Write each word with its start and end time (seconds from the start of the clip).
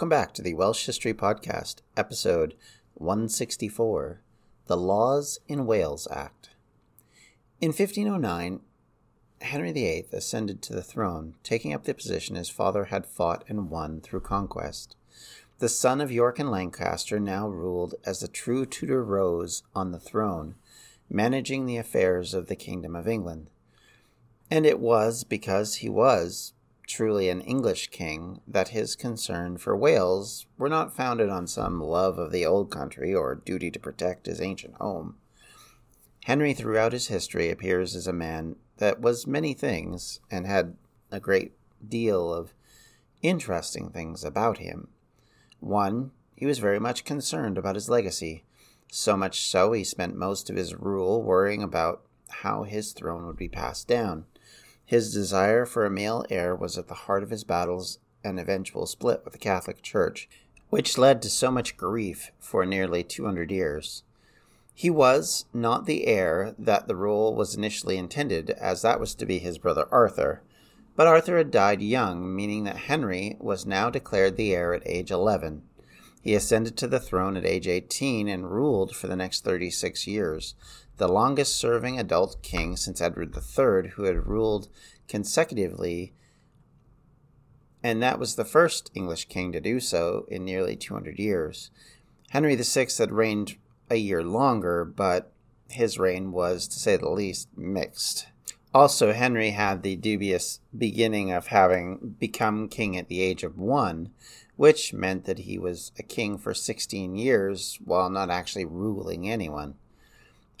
Welcome 0.00 0.08
back 0.08 0.32
to 0.32 0.40
the 0.40 0.54
Welsh 0.54 0.86
History 0.86 1.12
Podcast, 1.12 1.82
episode 1.94 2.54
164 2.94 4.22
The 4.66 4.76
Laws 4.78 5.38
in 5.46 5.66
Wales 5.66 6.08
Act. 6.10 6.48
In 7.60 7.68
1509, 7.68 8.60
Henry 9.42 9.72
VIII 9.72 10.06
ascended 10.10 10.62
to 10.62 10.72
the 10.72 10.82
throne, 10.82 11.34
taking 11.42 11.74
up 11.74 11.84
the 11.84 11.92
position 11.92 12.34
his 12.34 12.48
father 12.48 12.84
had 12.86 13.04
fought 13.04 13.44
and 13.46 13.68
won 13.68 14.00
through 14.00 14.20
conquest. 14.20 14.96
The 15.58 15.68
son 15.68 16.00
of 16.00 16.10
York 16.10 16.38
and 16.38 16.50
Lancaster 16.50 17.20
now 17.20 17.46
ruled 17.46 17.94
as 18.06 18.20
the 18.20 18.28
true 18.28 18.64
Tudor 18.64 19.04
rose 19.04 19.64
on 19.74 19.92
the 19.92 20.00
throne, 20.00 20.54
managing 21.10 21.66
the 21.66 21.76
affairs 21.76 22.32
of 22.32 22.46
the 22.46 22.56
Kingdom 22.56 22.96
of 22.96 23.06
England. 23.06 23.50
And 24.50 24.64
it 24.64 24.80
was 24.80 25.24
because 25.24 25.74
he 25.74 25.90
was 25.90 26.54
truly 26.90 27.28
an 27.28 27.40
English 27.42 27.88
king 27.88 28.40
that 28.46 28.68
his 28.68 28.96
concern 28.96 29.56
for 29.56 29.76
Wales 29.76 30.46
were 30.58 30.68
not 30.68 30.94
founded 30.94 31.28
on 31.28 31.46
some 31.46 31.80
love 31.80 32.18
of 32.18 32.32
the 32.32 32.44
old 32.44 32.70
country 32.70 33.14
or 33.14 33.34
duty 33.34 33.70
to 33.70 33.78
protect 33.78 34.26
his 34.26 34.40
ancient 34.40 34.74
home. 34.74 35.16
Henry, 36.24 36.52
throughout 36.52 36.92
his 36.92 37.08
history, 37.08 37.50
appears 37.50 37.96
as 37.96 38.06
a 38.06 38.12
man 38.12 38.56
that 38.76 39.00
was 39.00 39.26
many 39.26 39.54
things 39.54 40.20
and 40.30 40.46
had 40.46 40.76
a 41.10 41.20
great 41.20 41.52
deal 41.86 42.32
of 42.32 42.52
interesting 43.22 43.90
things 43.90 44.24
about 44.24 44.58
him. 44.58 44.88
One, 45.60 46.10
he 46.34 46.46
was 46.46 46.58
very 46.58 46.78
much 46.78 47.04
concerned 47.04 47.56
about 47.56 47.74
his 47.74 47.88
legacy, 47.88 48.44
so 48.90 49.16
much 49.16 49.46
so 49.46 49.72
he 49.72 49.84
spent 49.84 50.16
most 50.16 50.50
of 50.50 50.56
his 50.56 50.74
rule 50.74 51.22
worrying 51.22 51.62
about 51.62 52.02
how 52.28 52.62
his 52.64 52.92
throne 52.92 53.26
would 53.26 53.36
be 53.36 53.48
passed 53.48 53.86
down. 53.86 54.24
His 54.90 55.14
desire 55.14 55.66
for 55.66 55.86
a 55.86 55.90
male 55.90 56.26
heir 56.30 56.52
was 56.52 56.76
at 56.76 56.88
the 56.88 56.94
heart 57.06 57.22
of 57.22 57.30
his 57.30 57.44
battles 57.44 58.00
and 58.24 58.40
eventual 58.40 58.86
split 58.86 59.20
with 59.22 59.32
the 59.32 59.38
Catholic 59.38 59.82
Church, 59.82 60.28
which 60.68 60.98
led 60.98 61.22
to 61.22 61.30
so 61.30 61.48
much 61.52 61.76
grief 61.76 62.32
for 62.40 62.66
nearly 62.66 63.04
200 63.04 63.52
years. 63.52 64.02
He 64.74 64.90
was 64.90 65.44
not 65.54 65.86
the 65.86 66.08
heir 66.08 66.56
that 66.58 66.88
the 66.88 66.96
rule 66.96 67.36
was 67.36 67.54
initially 67.54 67.98
intended, 67.98 68.50
as 68.50 68.82
that 68.82 68.98
was 68.98 69.14
to 69.14 69.26
be 69.26 69.38
his 69.38 69.58
brother 69.58 69.86
Arthur. 69.92 70.42
But 70.96 71.06
Arthur 71.06 71.38
had 71.38 71.52
died 71.52 71.82
young, 71.82 72.34
meaning 72.34 72.64
that 72.64 72.88
Henry 72.88 73.36
was 73.38 73.64
now 73.64 73.90
declared 73.90 74.36
the 74.36 74.52
heir 74.52 74.74
at 74.74 74.82
age 74.84 75.12
11. 75.12 75.62
He 76.20 76.34
ascended 76.34 76.76
to 76.78 76.88
the 76.88 76.98
throne 76.98 77.36
at 77.36 77.46
age 77.46 77.68
18 77.68 78.26
and 78.26 78.50
ruled 78.50 78.96
for 78.96 79.06
the 79.06 79.14
next 79.14 79.44
36 79.44 80.08
years, 80.08 80.56
the 81.00 81.08
longest 81.08 81.56
serving 81.56 81.98
adult 81.98 82.42
king 82.42 82.76
since 82.76 83.00
Edward 83.00 83.34
III, 83.34 83.92
who 83.92 84.04
had 84.04 84.26
ruled 84.26 84.68
consecutively, 85.08 86.12
and 87.82 88.02
that 88.02 88.18
was 88.18 88.36
the 88.36 88.44
first 88.44 88.90
English 88.94 89.24
king 89.24 89.50
to 89.50 89.62
do 89.62 89.80
so 89.80 90.26
in 90.28 90.44
nearly 90.44 90.76
200 90.76 91.18
years. 91.18 91.70
Henry 92.28 92.54
VI 92.54 92.88
had 92.98 93.12
reigned 93.12 93.56
a 93.88 93.96
year 93.96 94.22
longer, 94.22 94.84
but 94.84 95.32
his 95.70 95.98
reign 95.98 96.32
was, 96.32 96.68
to 96.68 96.78
say 96.78 96.98
the 96.98 97.08
least, 97.08 97.48
mixed. 97.56 98.26
Also, 98.74 99.14
Henry 99.14 99.52
had 99.52 99.82
the 99.82 99.96
dubious 99.96 100.60
beginning 100.76 101.32
of 101.32 101.46
having 101.46 102.16
become 102.20 102.68
king 102.68 102.94
at 102.98 103.08
the 103.08 103.22
age 103.22 103.42
of 103.42 103.56
one, 103.56 104.10
which 104.56 104.92
meant 104.92 105.24
that 105.24 105.40
he 105.40 105.58
was 105.58 105.92
a 105.98 106.02
king 106.02 106.36
for 106.36 106.52
16 106.52 107.16
years 107.16 107.78
while 107.82 108.10
not 108.10 108.28
actually 108.28 108.66
ruling 108.66 109.26
anyone. 109.26 109.76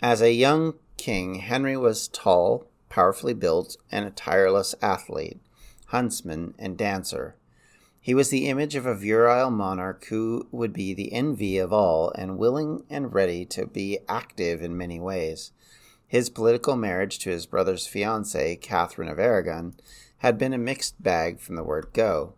As 0.02 0.22
a 0.22 0.32
young 0.32 0.76
king, 0.96 1.34
Henry 1.40 1.76
was 1.76 2.08
tall, 2.08 2.66
powerfully 2.88 3.34
built, 3.34 3.76
and 3.92 4.06
a 4.06 4.10
tireless 4.10 4.74
athlete, 4.80 5.40
huntsman, 5.88 6.54
and 6.58 6.78
dancer. 6.78 7.36
He 8.00 8.14
was 8.14 8.30
the 8.30 8.48
image 8.48 8.74
of 8.76 8.86
a 8.86 8.94
virile 8.94 9.50
monarch 9.50 10.06
who 10.06 10.48
would 10.50 10.72
be 10.72 10.94
the 10.94 11.12
envy 11.12 11.58
of 11.58 11.70
all 11.70 12.12
and 12.14 12.38
willing 12.38 12.84
and 12.88 13.12
ready 13.12 13.44
to 13.46 13.66
be 13.66 13.98
active 14.08 14.62
in 14.62 14.74
many 14.74 14.98
ways. 14.98 15.52
His 16.08 16.30
political 16.30 16.76
marriage 16.76 17.18
to 17.18 17.30
his 17.30 17.44
brother's 17.44 17.86
fiancée, 17.86 18.58
Catherine 18.58 19.10
of 19.10 19.18
Aragon, 19.18 19.74
had 20.18 20.38
been 20.38 20.54
a 20.54 20.58
mixed 20.58 21.02
bag 21.02 21.40
from 21.40 21.56
the 21.56 21.62
word 21.62 21.88
go. 21.92 22.32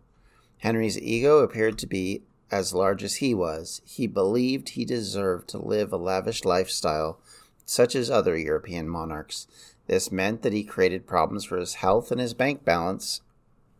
Henry's 0.57 0.99
ego 0.99 1.39
appeared 1.39 1.77
to 1.77 1.87
be 1.87 2.23
as 2.51 2.73
large 2.73 3.03
as 3.03 3.15
he 3.15 3.33
was. 3.33 3.81
He 3.85 4.05
believed 4.05 4.69
he 4.69 4.83
deserved 4.83 5.47
to 5.49 5.57
live 5.57 5.93
a 5.93 5.97
lavish 5.97 6.43
lifestyle 6.43 7.19
such 7.65 7.95
as 7.95 8.09
other 8.09 8.37
European 8.37 8.87
monarchs. 8.87 9.47
This 9.87 10.11
meant 10.11 10.41
that 10.41 10.53
he 10.53 10.63
created 10.63 11.07
problems 11.07 11.45
for 11.45 11.57
his 11.57 11.75
health 11.75 12.11
and 12.11 12.19
his 12.19 12.33
bank 12.33 12.63
balance, 12.63 13.21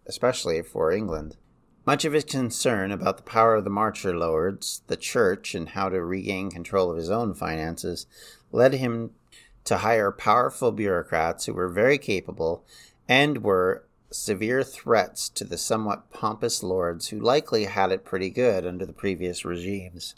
especially 0.05 0.61
for 0.61 0.91
England. 0.91 1.37
Much 1.85 2.05
of 2.05 2.13
his 2.13 2.23
concern 2.23 2.91
about 2.91 3.17
the 3.17 3.23
power 3.23 3.55
of 3.55 3.65
the 3.65 3.69
Marcher 3.69 4.15
Lords, 4.15 4.81
the 4.87 4.95
Church, 4.95 5.53
and 5.53 5.69
how 5.69 5.89
to 5.89 6.03
regain 6.03 6.49
control 6.49 6.89
of 6.89 6.97
his 6.97 7.09
own 7.09 7.33
finances 7.33 8.07
led 8.51 8.73
him 8.73 9.11
to 9.65 9.77
hire 9.77 10.11
powerful 10.11 10.71
bureaucrats 10.71 11.45
who 11.45 11.53
were 11.53 11.69
very 11.69 11.97
capable 11.97 12.65
and 13.07 13.43
were 13.43 13.85
severe 14.11 14.63
threats 14.63 15.27
to 15.29 15.43
the 15.43 15.57
somewhat 15.57 16.09
pompous 16.11 16.63
lords 16.63 17.09
who 17.09 17.19
likely 17.19 17.65
had 17.65 17.91
it 17.91 18.05
pretty 18.05 18.29
good 18.29 18.65
under 18.65 18.85
the 18.85 18.93
previous 18.93 19.43
regimes. 19.43 20.15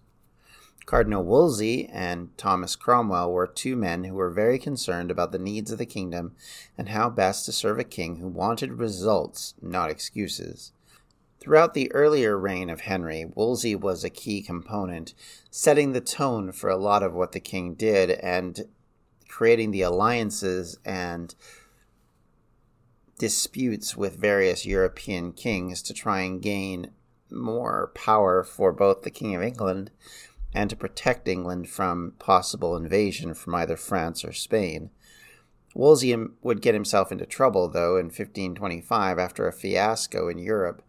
Cardinal 0.85 1.23
Wolsey 1.23 1.87
and 1.87 2.35
Thomas 2.37 2.75
Cromwell 2.75 3.31
were 3.31 3.47
two 3.47 3.75
men 3.75 4.03
who 4.03 4.13
were 4.13 4.29
very 4.29 4.59
concerned 4.59 5.09
about 5.09 5.31
the 5.31 5.39
needs 5.39 5.71
of 5.71 5.79
the 5.79 5.85
kingdom 5.85 6.35
and 6.77 6.89
how 6.89 7.09
best 7.09 7.45
to 7.45 7.51
serve 7.51 7.79
a 7.79 7.83
king 7.83 8.17
who 8.17 8.27
wanted 8.27 8.73
results, 8.73 9.55
not 9.61 9.89
excuses. 9.89 10.73
Throughout 11.39 11.73
the 11.73 11.91
earlier 11.91 12.37
reign 12.37 12.69
of 12.69 12.81
Henry, 12.81 13.25
Wolsey 13.35 13.75
was 13.75 14.03
a 14.03 14.09
key 14.09 14.41
component, 14.41 15.13
setting 15.49 15.91
the 15.91 16.01
tone 16.01 16.51
for 16.51 16.69
a 16.69 16.77
lot 16.77 17.03
of 17.03 17.13
what 17.13 17.31
the 17.31 17.39
king 17.39 17.73
did 17.73 18.11
and 18.11 18.67
creating 19.27 19.71
the 19.71 19.81
alliances 19.81 20.77
and 20.85 21.33
disputes 23.17 23.97
with 23.97 24.17
various 24.17 24.65
European 24.65 25.31
kings 25.31 25.81
to 25.81 25.93
try 25.93 26.21
and 26.21 26.41
gain 26.41 26.91
more 27.31 27.91
power 27.95 28.43
for 28.43 28.71
both 28.71 29.01
the 29.01 29.11
King 29.11 29.35
of 29.35 29.41
England 29.41 29.91
and 30.55 30.69
to 30.69 30.75
protect 30.75 31.27
England 31.27 31.69
from 31.69 32.13
possible 32.17 32.77
invasion 32.77 33.33
from 33.33 33.53
either 33.55 33.75
France 33.75 34.23
or 34.23 34.31
Spain. 34.31 34.89
Wolsey 35.75 36.15
would 36.41 36.61
get 36.61 36.73
himself 36.73 37.11
into 37.11 37.25
trouble, 37.25 37.67
though, 37.67 37.97
in 37.97 38.05
1525 38.05 39.19
after 39.19 39.45
a 39.45 39.51
fiasco 39.51 40.29
in 40.29 40.37
Europe 40.37 40.81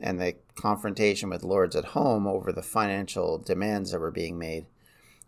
and 0.00 0.20
the 0.20 0.34
confrontation 0.54 1.30
with 1.30 1.42
lords 1.42 1.74
at 1.74 1.86
home 1.86 2.26
over 2.26 2.52
the 2.52 2.62
financial 2.62 3.38
demands 3.38 3.90
that 3.90 3.98
were 3.98 4.10
being 4.10 4.38
made. 4.38 4.66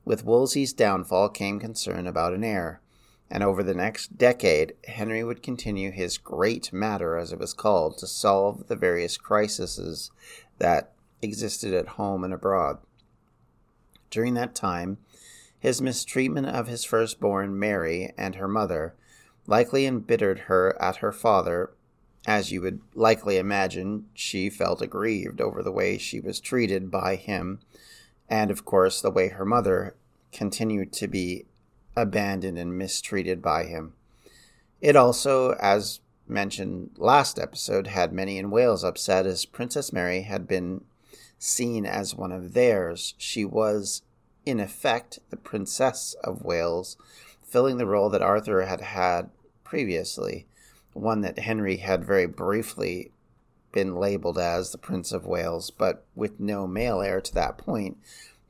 With 0.05 0.25
Wolsey's 0.25 0.75
downfall 0.75 1.31
came 1.31 1.59
concern 1.59 2.07
about 2.07 2.35
an 2.35 2.45
heir, 2.45 2.81
and 3.31 3.43
over 3.43 3.63
the 3.63 3.75
next 3.75 4.19
decade, 4.19 4.75
Henry 4.87 5.25
would 5.25 5.43
continue 5.43 5.91
his 5.91 6.19
great 6.19 6.73
matter, 6.73 7.17
as 7.17 7.33
it 7.33 7.39
was 7.39 7.55
called, 7.55 7.97
to 7.99 8.07
solve 8.07 8.67
the 8.69 8.77
various 8.77 9.17
crises 9.17 10.11
that 10.59 10.93
existed 11.23 11.73
at 11.73 11.89
home 11.89 12.25
and 12.25 12.35
abroad. 12.35 12.79
During 14.11 14.35
that 14.35 14.55
time, 14.55 14.99
his 15.59 15.81
mistreatment 15.81 16.49
of 16.49 16.67
his 16.67 16.85
firstborn, 16.85 17.59
Mary, 17.59 18.13
and 18.17 18.35
her 18.35 18.49
mother 18.49 18.95
likely 19.47 19.87
embittered 19.87 20.41
her 20.41 20.81
at 20.81 20.97
her 20.97 21.13
father. 21.13 21.71
As 22.27 22.53
you 22.53 22.61
would 22.63 22.81
likely 22.95 23.39
imagine, 23.39 24.07
she 24.15 24.51
felt 24.51 24.83
aggrieved 24.83 25.41
over 25.41 25.63
the 25.63 25.73
way 25.73 25.97
she 25.97 26.21
was 26.21 26.41
treated 26.41 26.91
by 26.91 27.17
him, 27.17 27.61
and 28.29 28.51
of 28.51 28.65
course, 28.65 29.01
the 29.01 29.11
way 29.11 29.29
her 29.29 29.45
mother 29.45 29.95
continued 30.33 30.93
to 30.95 31.09
be 31.09 31.47
abandoned 31.97 32.59
and 32.59 32.77
mistreated 32.77 33.43
by 33.43 33.65
him. 33.65 33.95
It 34.81 34.97
also, 34.97 35.53
as 35.61 36.01
mentioned 36.27 36.91
last 36.97 37.39
episode, 37.39 37.89
had 37.89 38.13
many 38.13 38.39
in 38.39 38.51
Wales 38.51 38.85
upset 38.85 39.27
as 39.27 39.45
Princess 39.45 39.93
Mary 39.93 40.23
had 40.23 40.47
been 40.47 40.85
seen 41.41 41.87
as 41.87 42.15
one 42.15 42.31
of 42.31 42.53
theirs. 42.53 43.15
She 43.19 43.45
was, 43.45 44.03
in 44.45 44.61
effect, 44.61 45.19
the 45.31 45.37
Princess 45.37 46.15
of 46.23 46.45
Wales, 46.45 46.97
filling 47.43 47.79
the 47.79 47.87
role 47.87 48.11
that 48.11 48.23
Arthur 48.23 48.63
had 48.63 48.83
had 48.83 49.31
previously, 49.65 50.47
one 50.93 51.23
that 51.23 51.41
Henry 51.41 51.79
had 51.79 52.05
very 52.05 52.27
briefly 52.27 53.11
been 53.73 53.97
labeled 53.97 54.39
as 54.39 54.71
the 54.71 54.79
Prince 54.79 55.13
of 55.13 55.27
Wales, 55.27 55.71
but 55.71 56.05
with 56.15 56.39
no 56.39 56.67
male 56.67 57.01
heir 57.01 57.21
to 57.21 57.35
that 57.35 57.57
point. 57.57 57.97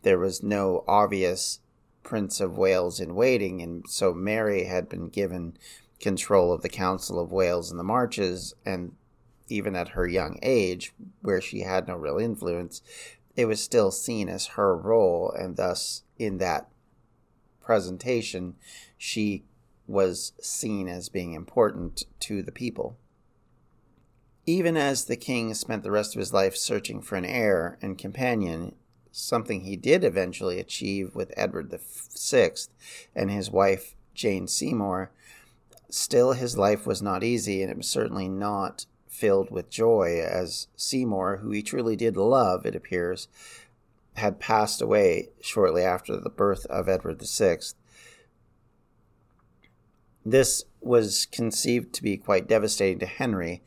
There 0.02 0.18
was 0.18 0.42
no 0.42 0.84
obvious 0.88 1.60
Prince 2.02 2.40
of 2.40 2.58
Wales 2.58 2.98
in 2.98 3.14
waiting, 3.14 3.62
and 3.62 3.84
so 3.88 4.12
Mary 4.12 4.64
had 4.64 4.88
been 4.88 5.08
given 5.08 5.56
control 6.00 6.52
of 6.52 6.62
the 6.62 6.68
Council 6.68 7.20
of 7.20 7.30
Wales 7.30 7.70
and 7.70 7.78
the 7.78 7.84
Marches, 7.84 8.54
and 8.64 8.96
even 9.50 9.76
at 9.76 9.90
her 9.90 10.06
young 10.06 10.38
age, 10.42 10.92
where 11.22 11.40
she 11.40 11.60
had 11.60 11.88
no 11.88 11.96
real 11.96 12.18
influence, 12.18 12.82
it 13.36 13.46
was 13.46 13.62
still 13.62 13.90
seen 13.90 14.28
as 14.28 14.48
her 14.48 14.76
role, 14.76 15.30
and 15.30 15.56
thus 15.56 16.02
in 16.18 16.38
that 16.38 16.68
presentation, 17.60 18.56
she 18.96 19.44
was 19.86 20.32
seen 20.40 20.88
as 20.88 21.08
being 21.08 21.32
important 21.32 22.04
to 22.20 22.42
the 22.42 22.52
people. 22.52 22.96
Even 24.46 24.76
as 24.76 25.04
the 25.04 25.16
king 25.16 25.52
spent 25.54 25.82
the 25.82 25.90
rest 25.90 26.14
of 26.14 26.18
his 26.18 26.32
life 26.32 26.56
searching 26.56 27.02
for 27.02 27.16
an 27.16 27.24
heir 27.24 27.78
and 27.82 27.98
companion, 27.98 28.74
something 29.12 29.62
he 29.62 29.76
did 29.76 30.04
eventually 30.04 30.58
achieve 30.58 31.14
with 31.14 31.32
Edward 31.36 31.72
VI 31.72 32.52
and 33.14 33.30
his 33.30 33.50
wife 33.50 33.94
Jane 34.14 34.46
Seymour, 34.46 35.10
still 35.88 36.32
his 36.32 36.56
life 36.56 36.86
was 36.86 37.02
not 37.02 37.24
easy 37.24 37.62
and 37.62 37.70
it 37.70 37.76
was 37.76 37.88
certainly 37.88 38.28
not 38.28 38.86
filled 39.20 39.50
with 39.50 39.68
joy 39.68 40.18
as 40.18 40.68
Seymour, 40.76 41.38
who 41.38 41.50
he 41.50 41.62
truly 41.62 41.94
did 41.94 42.16
love, 42.16 42.64
it 42.64 42.74
appears, 42.74 43.28
had 44.14 44.40
passed 44.40 44.80
away 44.80 45.28
shortly 45.42 45.82
after 45.82 46.16
the 46.16 46.30
birth 46.30 46.64
of 46.66 46.88
Edward 46.88 47.20
VI. 47.20 47.58
This 50.24 50.64
was 50.80 51.26
conceived 51.26 51.92
to 51.94 52.02
be 52.02 52.16
quite 52.16 52.48
devastating 52.48 52.98
to 53.00 53.06
Henry. 53.06 53.62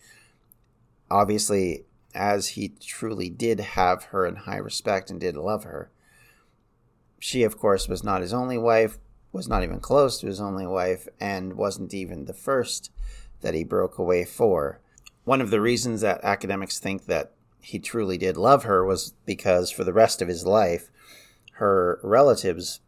Obviously, 1.09 1.85
as 2.15 2.49
he 2.49 2.73
truly 2.79 3.29
did 3.29 3.59
have 3.59 4.05
her 4.05 4.25
in 4.25 4.35
high 4.35 4.57
respect 4.57 5.11
and 5.11 5.19
did 5.19 5.35
love 5.35 5.63
her. 5.63 5.91
She, 7.19 7.43
of 7.43 7.57
course, 7.57 7.87
was 7.87 8.03
not 8.03 8.21
his 8.21 8.33
only 8.33 8.57
wife, 8.57 8.97
was 9.31 9.47
not 9.47 9.63
even 9.63 9.79
close 9.79 10.19
to 10.19 10.27
his 10.27 10.41
only 10.41 10.67
wife, 10.67 11.07
and 11.19 11.53
wasn't 11.53 11.93
even 11.93 12.25
the 12.25 12.33
first 12.33 12.91
that 13.41 13.53
he 13.53 13.63
broke 13.63 13.97
away 13.97 14.25
for. 14.25 14.79
One 15.25 15.41
of 15.41 15.51
the 15.51 15.61
reasons 15.61 16.01
that 16.01 16.23
academics 16.23 16.79
think 16.79 17.05
that 17.05 17.31
he 17.61 17.79
truly 17.79 18.17
did 18.17 18.35
love 18.35 18.63
her 18.63 18.83
was 18.83 19.13
because 19.25 19.71
for 19.71 19.83
the 19.83 19.93
rest 19.93 20.21
of 20.21 20.27
his 20.27 20.45
life, 20.45 20.91
her 21.53 21.99
relatives 22.03 22.81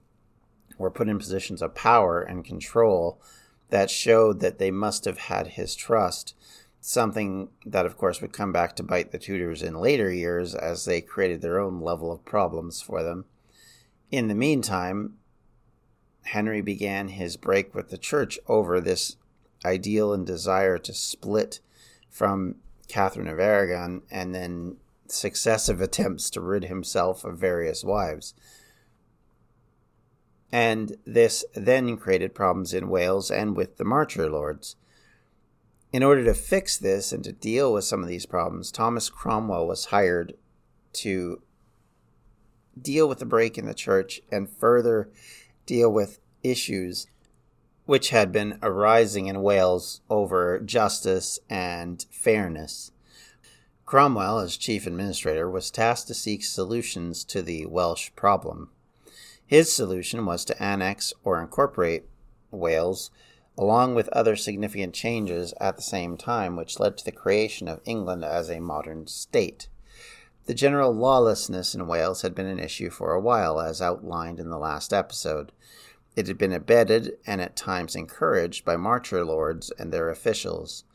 were 0.77 0.91
put 0.91 1.07
in 1.07 1.17
positions 1.17 1.61
of 1.61 1.75
power 1.75 2.21
and 2.21 2.43
control 2.43 3.21
that 3.69 3.89
showed 3.89 4.41
that 4.41 4.59
they 4.59 4.71
must 4.71 5.05
have 5.05 5.17
had 5.17 5.47
his 5.47 5.75
trust. 5.75 6.35
Something 6.81 7.49
that, 7.65 7.85
of 7.85 7.97
course, 7.97 8.21
would 8.21 8.33
come 8.33 8.51
back 8.51 8.75
to 8.75 8.83
bite 8.83 9.11
the 9.11 9.17
Tudors 9.17 9.63
in 9.63 9.75
later 9.75 10.11
years 10.11 10.53
as 10.53 10.85
they 10.85 11.01
created 11.01 11.41
their 11.41 11.59
own 11.59 11.79
level 11.79 12.11
of 12.11 12.25
problems 12.25 12.81
for 12.81 13.01
them. 13.01 13.25
In 14.11 14.27
the 14.27 14.35
meantime, 14.35 15.15
Henry 16.23 16.61
began 16.61 17.07
his 17.07 17.37
break 17.37 17.73
with 17.73 17.89
the 17.89 17.97
church 17.97 18.37
over 18.47 18.81
this 18.81 19.15
ideal 19.63 20.13
and 20.13 20.25
desire 20.27 20.77
to 20.77 20.93
split 20.93 21.59
from 22.15 22.55
Catherine 22.87 23.27
of 23.27 23.41
Aragon 23.41 24.01
and 24.09 24.33
then 24.33 24.77
successive 25.05 25.81
attempts 25.81 26.29
to 26.29 26.39
rid 26.39 26.63
himself 26.63 27.25
of 27.25 27.37
various 27.37 27.83
wives. 27.83 28.33
And 30.49 30.95
this 31.05 31.43
then 31.55 31.97
created 31.97 32.33
problems 32.33 32.73
in 32.73 32.87
Wales 32.87 33.29
and 33.29 33.57
with 33.57 33.75
the 33.75 33.83
Marcher 33.83 34.29
lords. 34.29 34.77
In 35.91 36.03
order 36.03 36.23
to 36.23 36.33
fix 36.33 36.77
this 36.77 37.11
and 37.11 37.21
to 37.25 37.33
deal 37.33 37.73
with 37.73 37.83
some 37.83 38.01
of 38.01 38.07
these 38.07 38.25
problems, 38.25 38.71
Thomas 38.71 39.09
Cromwell 39.09 39.67
was 39.67 39.85
hired 39.85 40.35
to 40.93 41.41
deal 42.81 43.09
with 43.09 43.19
the 43.19 43.25
break 43.25 43.57
in 43.57 43.65
the 43.65 43.73
church 43.73 44.21
and 44.31 44.49
further 44.49 45.09
deal 45.65 45.91
with 45.91 46.19
issues 46.43 47.07
which 47.85 48.09
had 48.09 48.31
been 48.31 48.57
arising 48.61 49.27
in 49.27 49.41
Wales 49.41 50.01
over 50.09 50.59
justice 50.59 51.39
and 51.49 52.05
fairness. 52.09 52.91
Cromwell, 53.85 54.39
as 54.39 54.57
chief 54.57 54.87
administrator, 54.87 55.49
was 55.49 55.69
tasked 55.69 56.07
to 56.07 56.15
seek 56.15 56.43
solutions 56.43 57.23
to 57.25 57.43
the 57.43 57.67
Welsh 57.67 58.09
problem. 58.15 58.71
His 59.45 59.71
solution 59.71 60.25
was 60.25 60.43
to 60.45 60.61
annex 60.61 61.13
or 61.23 61.39
incorporate 61.39 62.05
Wales, 62.49 63.11
along 63.57 63.93
with 63.93 64.09
other 64.09 64.35
significant 64.35 64.95
changes 64.95 65.53
at 65.61 65.75
the 65.75 65.83
same 65.83 66.17
time, 66.17 66.55
which 66.55 66.79
led 66.79 66.97
to 66.97 67.05
the 67.05 67.11
creation 67.11 67.67
of 67.67 67.79
England 67.85 68.25
as 68.25 68.49
a 68.49 68.59
modern 68.59 69.05
state. 69.05 69.67
The 70.45 70.55
general 70.55 70.91
lawlessness 70.91 71.75
in 71.75 71.87
Wales 71.87 72.23
had 72.23 72.33
been 72.33 72.47
an 72.47 72.59
issue 72.59 72.89
for 72.89 73.13
a 73.13 73.21
while, 73.21 73.59
as 73.59 73.81
outlined 73.81 74.39
in 74.39 74.49
the 74.49 74.57
last 74.57 74.93
episode. 74.93 75.51
It 76.15 76.27
had 76.27 76.37
been 76.37 76.53
abetted 76.53 77.17
and 77.27 77.41
at 77.41 77.55
times 77.55 77.95
encouraged 77.95 78.63
by 78.63 78.77
marcher 78.77 79.25
lords 79.25 79.71
and 79.77 79.91
their 79.91 80.09
officials. 80.09 80.85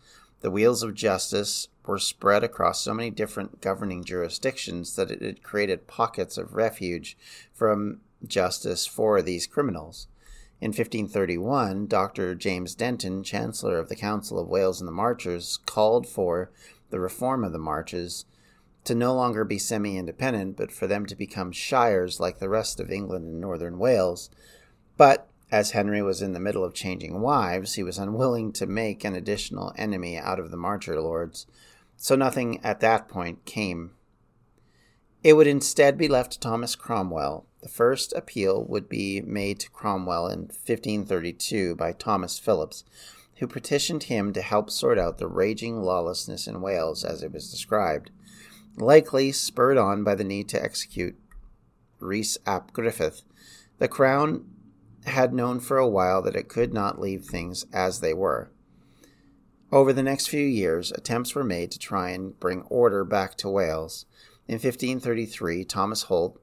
The 0.41 0.51
wheels 0.51 0.83
of 0.83 0.95
justice 0.95 1.69
were 1.85 1.99
spread 1.99 2.43
across 2.43 2.81
so 2.81 2.95
many 2.95 3.11
different 3.11 3.61
governing 3.61 4.05
jurisdictions 4.05 4.97
that 4.97 5.11
it 5.11 5.21
had 5.21 5.43
created 5.43 5.87
pockets 5.87 6.39
of 6.39 6.55
refuge 6.55 7.19
from 7.53 8.01
justice 8.27 8.87
for 8.87 9.21
these 9.21 9.47
criminals. 9.47 10.07
In 10.61 10.69
1531, 10.69 11.87
Dr. 11.87 12.35
James 12.35 12.75
Denton, 12.75 13.23
Chancellor 13.23 13.79
of 13.79 13.89
the 13.89 13.97
Council 13.97 14.39
of 14.39 14.49
Wales 14.49 14.81
and 14.81 14.89
the 14.89 14.93
Marchers, 14.93 15.59
called 15.67 16.07
for 16.07 16.51
the 16.91 17.01
reform 17.01 17.45
of 17.45 17.53
the 17.53 17.59
marches 17.59 18.25
to 18.85 18.95
no 18.95 19.15
longer 19.15 19.45
be 19.45 19.59
semi 19.59 19.97
independent, 19.97 20.57
but 20.57 20.73
for 20.73 20.87
them 20.87 21.07
to 21.07 21.15
become 21.15 21.53
shires 21.53 22.21
like 22.21 22.39
the 22.39 22.49
rest 22.49 22.81
of 22.81 22.91
England 22.91 23.27
and 23.27 23.41
northern 23.41 23.79
Wales, 23.79 24.31
but 25.01 25.31
as 25.51 25.71
Henry 25.71 26.03
was 26.03 26.21
in 26.21 26.35
the 26.35 26.39
middle 26.39 26.63
of 26.63 26.75
changing 26.75 27.23
wives, 27.23 27.77
he 27.77 27.83
was 27.83 27.97
unwilling 27.97 28.53
to 28.53 28.67
make 28.67 29.03
an 29.03 29.15
additional 29.15 29.73
enemy 29.79 30.19
out 30.19 30.39
of 30.39 30.51
the 30.51 30.59
Marcher 30.59 31.01
lords, 31.01 31.47
so 31.97 32.15
nothing 32.15 32.63
at 32.63 32.81
that 32.81 33.09
point 33.09 33.47
came. 33.47 33.93
It 35.25 35.33
would 35.33 35.47
instead 35.47 35.97
be 35.97 36.07
left 36.07 36.33
to 36.33 36.41
Thomas 36.41 36.77
Cromwell. 36.77 37.47
The 37.63 37.69
first 37.71 38.13
appeal 38.13 38.63
would 38.63 38.91
be 38.91 39.23
made 39.23 39.59
to 39.61 39.71
Cromwell 39.71 40.27
in 40.27 40.41
1532 40.41 41.77
by 41.77 41.93
Thomas 41.93 42.39
Phillips, 42.39 42.85
who 43.37 43.47
petitioned 43.47 44.03
him 44.03 44.35
to 44.35 44.43
help 44.43 44.69
sort 44.69 44.99
out 44.99 45.17
the 45.17 45.29
raging 45.29 45.81
lawlessness 45.81 46.47
in 46.47 46.61
Wales 46.61 47.05
as 47.07 47.23
it 47.23 47.33
was 47.33 47.51
described, 47.51 48.11
likely 48.77 49.33
spurred 49.33 49.79
on 49.79 50.05
by 50.05 50.15
the 50.15 50.25
need 50.25 50.47
to 50.51 50.63
execute 50.63 51.19
Rhys 52.01 52.37
ap 52.45 52.75
Griffith. 52.75 53.23
The 53.79 53.89
crown 53.89 54.45
had 55.07 55.33
known 55.33 55.61
for 55.61 55.79
a 55.79 55.89
while 55.89 56.23
that 56.23 56.37
it 56.37 56.49
could 56.49 56.73
not 56.73 57.01
leave 57.01 57.25
things 57.25 57.67
as 57.73 58.01
they 58.01 58.15
were. 58.15 58.51
Over 59.73 59.93
the 59.93 60.03
next 60.03 60.27
few 60.27 60.45
years, 60.45 60.91
attempts 60.91 61.35
were 61.35 61.45
made 61.45 61.71
to 61.71 61.79
try 61.79 62.11
and 62.11 62.39
bring 62.41 62.63
order 62.63 63.05
back 63.05 63.37
to 63.37 63.49
Wales. 63.49 64.05
In 64.49 64.55
1533, 64.55 65.65
Thomas 65.65 66.03
Holt, 66.03 66.41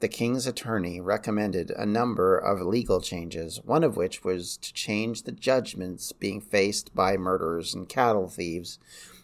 the 0.00 0.08
king's 0.08 0.46
attorney, 0.46 1.00
recommended 1.00 1.70
a 1.70 1.86
number 1.86 2.36
of 2.36 2.60
legal 2.60 3.00
changes, 3.00 3.60
one 3.64 3.82
of 3.82 3.96
which 3.96 4.22
was 4.22 4.58
to 4.58 4.72
change 4.72 5.22
the 5.22 5.32
judgments 5.32 6.12
being 6.12 6.40
faced 6.40 6.94
by 6.94 7.16
murderers 7.16 7.74
and 7.74 7.88
cattle 7.88 8.28
thieves, 8.28 8.78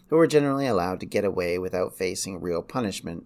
who 0.07 0.17
were 0.17 0.27
generally 0.27 0.67
allowed 0.67 0.99
to 0.99 1.05
get 1.05 1.23
away 1.23 1.57
without 1.57 1.95
facing 1.95 2.41
real 2.41 2.63
punishment. 2.63 3.25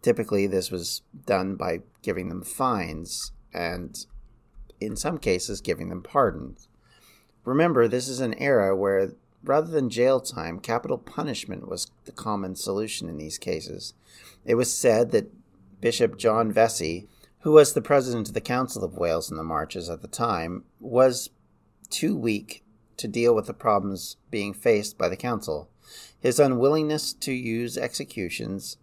Typically, 0.00 0.46
this 0.46 0.70
was 0.70 1.02
done 1.26 1.56
by 1.56 1.80
giving 2.02 2.30
them 2.30 2.42
fines 2.42 3.32
and 3.52 4.06
in 4.80 4.96
some 4.96 5.18
cases 5.18 5.60
giving 5.60 5.88
them 5.88 6.02
pardons. 6.02 6.68
Remember, 7.44 7.88
this 7.88 8.08
is 8.08 8.20
an 8.20 8.34
era 8.34 8.76
where, 8.76 9.12
rather 9.42 9.70
than 9.70 9.90
jail 9.90 10.20
time, 10.20 10.60
capital 10.60 10.98
punishment 10.98 11.68
was 11.68 11.90
the 12.04 12.12
common 12.12 12.54
solution 12.54 13.08
in 13.08 13.16
these 13.16 13.38
cases. 13.38 13.94
It 14.44 14.54
was 14.54 14.72
said 14.72 15.10
that 15.12 15.32
Bishop 15.80 16.18
John 16.18 16.52
Vesey, 16.52 17.08
who 17.40 17.52
was 17.52 17.72
the 17.72 17.80
president 17.80 18.28
of 18.28 18.34
the 18.34 18.40
Council 18.40 18.84
of 18.84 18.98
Wales 18.98 19.30
in 19.30 19.36
the 19.36 19.44
Marches 19.44 19.88
at 19.88 20.02
the 20.02 20.08
time, 20.08 20.64
was 20.80 21.30
too 21.88 22.16
weak 22.16 22.64
to 22.96 23.08
deal 23.08 23.34
with 23.34 23.46
the 23.46 23.54
problems 23.54 24.16
being 24.30 24.52
faced 24.52 24.98
by 24.98 25.08
the 25.08 25.16
Council. 25.16 25.70
His 26.20 26.40
unwillingness 26.40 27.12
to 27.14 27.32
use 27.32 27.78
executions, 27.78 28.76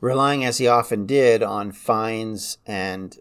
relying 0.00 0.44
as 0.44 0.58
he 0.58 0.66
often 0.66 1.06
did 1.06 1.42
on 1.42 1.70
fines 1.70 2.58
and 2.66 3.18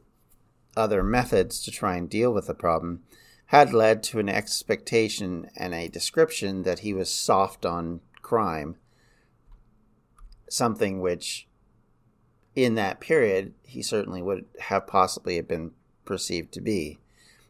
other 0.76 1.04
methods 1.04 1.62
to 1.64 1.72
try 1.72 1.96
and 1.96 2.10
deal 2.10 2.34
with 2.34 2.48
the 2.48 2.54
problem 2.54 3.04
had 3.48 3.74
led 3.74 4.02
to 4.02 4.20
an 4.20 4.30
expectation 4.30 5.50
and 5.56 5.74
a 5.74 5.88
description 5.88 6.64
that 6.64 6.80
he 6.80 6.94
was 6.94 7.14
soft 7.14 7.66
on 7.66 8.02
crime, 8.22 8.76
something 10.50 11.00
which, 11.00 11.48
in 12.56 12.76
that 12.76 13.00
period, 13.00 13.54
he 13.64 13.84
certainly 13.84 14.22
would 14.22 14.46
have 14.62 14.88
possibly 14.88 15.40
been 15.42 15.72
perceived 16.06 16.52
to 16.52 16.62
be. 16.62 16.98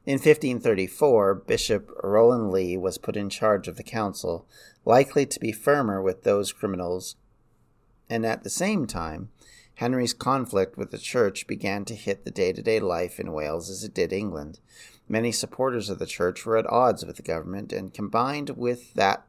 In 0.05 0.15
1534, 0.15 1.33
Bishop 1.33 1.89
Rowland 2.03 2.51
Lee 2.51 2.77
was 2.77 2.97
put 2.97 3.17
in 3.17 3.29
charge 3.29 3.67
of 3.67 3.77
the 3.77 3.83
council, 3.83 4.45
likely 4.83 5.25
to 5.25 5.39
be 5.39 5.51
firmer 5.51 6.01
with 6.01 6.23
those 6.23 6.51
criminals, 6.51 7.15
and 8.09 8.25
at 8.25 8.43
the 8.43 8.49
same 8.49 8.85
time, 8.85 9.29
Henry's 9.75 10.13
conflict 10.13 10.77
with 10.77 10.91
the 10.91 10.97
church 10.97 11.47
began 11.47 11.83
to 11.85 11.95
hit 11.95 12.23
the 12.23 12.31
day 12.31 12.53
to 12.53 12.61
day 12.61 12.79
life 12.79 13.19
in 13.19 13.33
Wales 13.33 13.69
as 13.69 13.83
it 13.83 13.93
did 13.93 14.13
England. 14.13 14.59
Many 15.07 15.31
supporters 15.31 15.89
of 15.89 15.99
the 15.99 16.05
church 16.05 16.45
were 16.45 16.57
at 16.57 16.67
odds 16.67 17.05
with 17.05 17.17
the 17.17 17.21
government, 17.21 17.73
and 17.73 17.93
combined 17.93 18.51
with 18.51 18.93
that, 18.93 19.25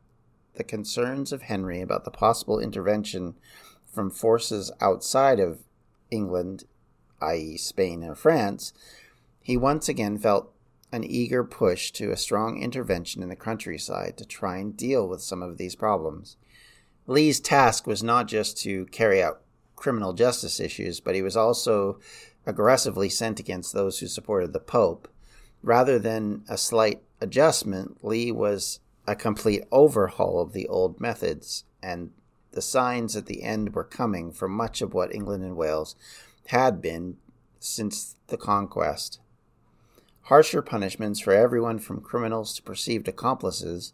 the 0.55 0.65
concerns 0.65 1.33
of 1.33 1.43
Henry 1.43 1.81
about 1.81 2.05
the 2.05 2.11
possible 2.11 2.61
intervention 2.61 3.35
from 3.93 4.11
forces 4.11 4.71
outside 4.81 5.41
of 5.41 5.61
England, 6.11 6.65
i.e., 7.21 7.57
Spain 7.57 8.03
and 8.03 8.17
France, 8.17 8.73
he 9.43 9.57
once 9.57 9.89
again 9.89 10.17
felt 10.17 10.53
an 10.93 11.05
eager 11.05 11.45
push 11.45 11.91
to 11.91 12.11
a 12.11 12.17
strong 12.17 12.63
intervention 12.63 13.23
in 13.23 13.29
the 13.29 13.37
countryside 13.37 14.17
to 14.17 14.25
try 14.25 14.59
and 14.59 14.77
deal 14.77 15.07
with 15.09 15.21
some 15.21 15.43
of 15.43 15.59
these 15.59 15.75
problems. 15.75 16.37
Lee's 17.07 17.41
task 17.41 17.87
was 17.87 18.03
not 18.03 18.29
just 18.29 18.57
to 18.59 18.87
carry 18.87 19.23
out 19.23 19.41
criminal 19.77 20.13
justice 20.13 20.59
issues, 20.59 21.01
but 21.01 21.15
he 21.15 21.23
was 21.23 21.37
also 21.37 22.01
aggressively 22.47 23.09
sent 23.09 23.39
against 23.39 23.73
those 23.73 23.99
who 23.99 24.07
supported 24.07 24.53
the 24.53 24.61
Pope. 24.61 25.09
Rather 25.63 25.99
than 25.99 26.45
a 26.49 26.59
slight 26.59 27.03
adjustment, 27.21 28.05
Lee 28.05 28.33
was 28.33 28.81
a 29.07 29.15
complete 29.15 29.63
overhaul 29.71 30.41
of 30.41 30.53
the 30.53 30.67
old 30.69 31.01
methods, 31.01 31.65
and 31.83 32.11
the 32.53 32.63
signs 32.63 33.17
at 33.17 33.27
the 33.27 33.43
end 33.43 33.75
were 33.75 33.85
coming 33.85 34.33
for 34.33 34.49
much 34.49 34.81
of 34.81 34.95
what 34.95 35.15
England 35.15 35.45
and 35.45 35.57
Wales 35.57 35.95
had 36.47 36.81
been 36.81 37.17
since 37.61 38.17
the 38.29 38.37
conquest. 38.37 39.21
Harsher 40.23 40.63
punishments 40.63 41.21
for 41.21 41.33
everyone 41.33 41.79
from 41.79 42.01
criminals 42.01 42.55
to 42.55 42.63
perceived 42.63 43.07
accomplices. 43.07 43.93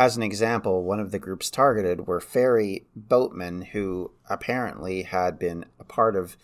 As 0.00 0.16
an 0.16 0.22
example, 0.22 0.82
one 0.82 0.98
of 0.98 1.10
the 1.10 1.18
groups 1.18 1.50
targeted 1.50 2.06
were 2.06 2.22
ferry 2.22 2.86
boatmen 2.96 3.60
who 3.72 4.12
apparently 4.30 5.02
had 5.02 5.38
been 5.38 5.66
a 5.78 5.84
part 5.84 6.16
of 6.16 6.38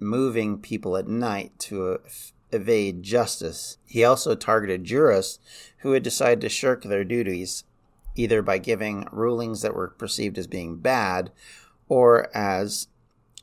moving 0.00 0.58
people 0.58 0.96
at 0.96 1.06
night 1.06 1.52
to 1.58 2.00
evade 2.50 3.02
justice. 3.02 3.76
He 3.84 4.02
also 4.02 4.34
targeted 4.34 4.84
jurists 4.84 5.38
who 5.80 5.92
had 5.92 6.02
decided 6.02 6.40
to 6.40 6.48
shirk 6.48 6.82
their 6.84 7.04
duties, 7.04 7.64
either 8.14 8.40
by 8.40 8.56
giving 8.56 9.06
rulings 9.12 9.60
that 9.60 9.74
were 9.74 9.88
perceived 9.88 10.38
as 10.38 10.46
being 10.46 10.78
bad 10.78 11.30
or 11.90 12.34
as 12.34 12.88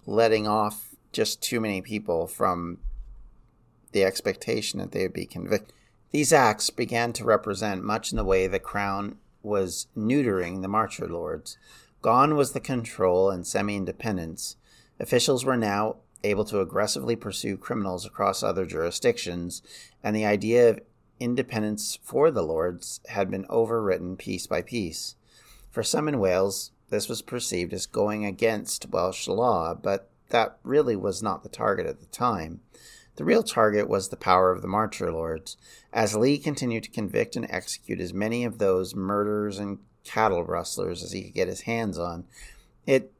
letting 0.07 0.47
off 0.47 0.95
just 1.11 1.39
too 1.39 1.59
many 1.59 1.83
people 1.83 2.25
from 2.25 2.79
the 3.91 4.03
expectation 4.03 4.79
that 4.79 4.91
they 4.91 5.03
would 5.03 5.13
be 5.13 5.27
convicted. 5.27 5.75
These 6.11 6.33
acts 6.33 6.69
began 6.69 7.13
to 7.13 7.23
represent 7.23 7.83
much 7.83 8.11
in 8.11 8.17
the 8.17 8.23
way 8.23 8.47
the 8.47 8.59
crown 8.59 9.17
was 9.43 9.87
neutering 9.95 10.61
the 10.61 10.67
marcher 10.67 11.07
lords. 11.07 11.57
Gone 12.01 12.35
was 12.35 12.53
the 12.53 12.59
control 12.59 13.29
and 13.29 13.45
semi 13.45 13.75
independence. 13.75 14.55
Officials 14.99 15.45
were 15.45 15.57
now 15.57 15.97
able 16.23 16.45
to 16.45 16.61
aggressively 16.61 17.15
pursue 17.15 17.57
criminals 17.57 18.05
across 18.05 18.41
other 18.41 18.65
jurisdictions, 18.65 19.61
and 20.03 20.15
the 20.15 20.25
idea 20.25 20.69
of 20.69 20.79
independence 21.19 21.99
for 22.03 22.31
the 22.31 22.41
lords 22.41 23.01
had 23.09 23.29
been 23.29 23.45
overwritten 23.45 24.17
piece 24.17 24.47
by 24.47 24.61
piece. 24.61 25.15
For 25.69 25.83
some 25.83 26.07
in 26.07 26.19
Wales, 26.19 26.71
this 26.89 27.07
was 27.07 27.21
perceived 27.21 27.73
as 27.73 27.85
going 27.85 28.25
against 28.25 28.89
Welsh 28.89 29.27
law, 29.27 29.75
but 29.75 30.09
that 30.29 30.57
really 30.63 30.95
was 30.95 31.21
not 31.21 31.43
the 31.43 31.49
target 31.49 31.85
at 31.85 31.99
the 31.99 32.05
time. 32.07 32.61
The 33.19 33.25
real 33.25 33.43
target 33.43 33.89
was 33.89 34.07
the 34.07 34.15
power 34.15 34.49
of 34.49 34.61
the 34.61 34.67
Marcher 34.69 35.11
Lords, 35.11 35.57
as 35.91 36.15
Lee 36.15 36.37
continued 36.37 36.83
to 36.83 36.89
convict 36.89 37.35
and 37.35 37.45
execute 37.49 37.99
as 37.99 38.13
many 38.13 38.45
of 38.45 38.59
those 38.59 38.95
murderers 38.95 39.59
and 39.59 39.79
cattle 40.05 40.45
rustlers 40.45 41.03
as 41.03 41.11
he 41.11 41.23
could 41.23 41.33
get 41.33 41.49
his 41.49 41.63
hands 41.63 41.99
on. 41.99 42.23
It 42.87 43.11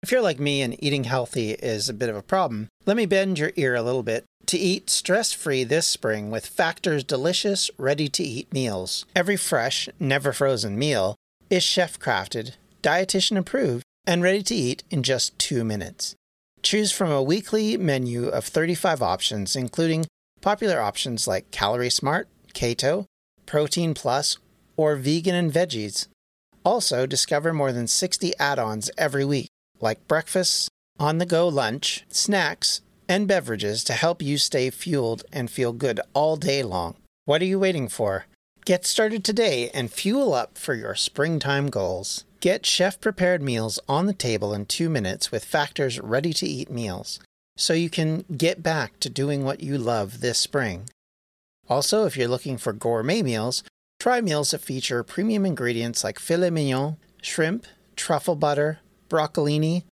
if 0.00 0.12
you're 0.12 0.20
like 0.20 0.38
me 0.38 0.62
and 0.62 0.76
eating 0.78 1.02
healthy 1.02 1.54
is 1.54 1.88
a 1.88 1.92
bit 1.92 2.08
of 2.08 2.14
a 2.14 2.22
problem, 2.22 2.68
let 2.84 2.96
me 2.96 3.04
bend 3.04 3.40
your 3.40 3.50
ear 3.56 3.74
a 3.74 3.82
little 3.82 4.04
bit 4.04 4.24
to 4.46 4.58
eat 4.58 4.90
stress 4.90 5.32
free 5.32 5.64
this 5.64 5.88
spring 5.88 6.30
with 6.30 6.46
Factor's 6.46 7.02
delicious, 7.02 7.68
ready 7.76 8.06
to 8.06 8.22
eat 8.22 8.52
meals. 8.52 9.06
Every 9.16 9.36
fresh, 9.36 9.88
never 9.98 10.32
frozen 10.32 10.78
meal 10.78 11.16
is 11.50 11.64
chef 11.64 11.98
crafted, 11.98 12.52
dietitian 12.80 13.36
approved, 13.36 13.82
and 14.06 14.22
ready 14.22 14.44
to 14.44 14.54
eat 14.54 14.84
in 14.88 15.02
just 15.02 15.36
two 15.36 15.64
minutes. 15.64 16.14
Choose 16.66 16.90
from 16.90 17.12
a 17.12 17.22
weekly 17.22 17.76
menu 17.76 18.26
of 18.26 18.44
35 18.44 19.00
options, 19.00 19.54
including 19.54 20.04
popular 20.40 20.80
options 20.80 21.28
like 21.28 21.52
Calorie 21.52 21.88
Smart, 21.88 22.26
Keto, 22.54 23.04
Protein 23.46 23.94
Plus, 23.94 24.36
or 24.76 24.96
Vegan 24.96 25.36
and 25.36 25.52
Veggies. 25.52 26.08
Also, 26.64 27.06
discover 27.06 27.52
more 27.52 27.70
than 27.70 27.86
60 27.86 28.36
add 28.40 28.58
ons 28.58 28.90
every 28.98 29.24
week, 29.24 29.46
like 29.80 30.08
breakfast, 30.08 30.68
on 30.98 31.18
the 31.18 31.24
go 31.24 31.46
lunch, 31.46 32.04
snacks, 32.08 32.80
and 33.08 33.28
beverages 33.28 33.84
to 33.84 33.92
help 33.92 34.20
you 34.20 34.36
stay 34.36 34.68
fueled 34.68 35.22
and 35.32 35.48
feel 35.48 35.72
good 35.72 36.00
all 36.14 36.34
day 36.34 36.64
long. 36.64 36.96
What 37.26 37.40
are 37.42 37.44
you 37.44 37.60
waiting 37.60 37.86
for? 37.86 38.26
Get 38.64 38.84
started 38.84 39.22
today 39.22 39.70
and 39.72 39.88
fuel 39.88 40.34
up 40.34 40.58
for 40.58 40.74
your 40.74 40.96
springtime 40.96 41.68
goals. 41.68 42.24
Get 42.46 42.64
chef 42.64 43.00
prepared 43.00 43.42
meals 43.42 43.80
on 43.88 44.06
the 44.06 44.14
table 44.14 44.54
in 44.54 44.66
two 44.66 44.88
minutes 44.88 45.32
with 45.32 45.44
Factor's 45.44 45.98
ready 45.98 46.32
to 46.34 46.46
eat 46.46 46.70
meals 46.70 47.18
so 47.56 47.72
you 47.72 47.90
can 47.90 48.24
get 48.36 48.62
back 48.62 49.00
to 49.00 49.10
doing 49.10 49.42
what 49.42 49.64
you 49.64 49.76
love 49.76 50.20
this 50.20 50.38
spring. 50.38 50.88
Also, 51.68 52.04
if 52.06 52.16
you're 52.16 52.28
looking 52.28 52.56
for 52.56 52.72
gourmet 52.72 53.20
meals, 53.20 53.64
try 53.98 54.20
meals 54.20 54.52
that 54.52 54.60
feature 54.60 55.02
premium 55.02 55.44
ingredients 55.44 56.04
like 56.04 56.20
filet 56.20 56.50
mignon, 56.50 56.98
shrimp, 57.20 57.66
truffle 57.96 58.36
butter, 58.36 58.78
broccolini, 59.08 59.82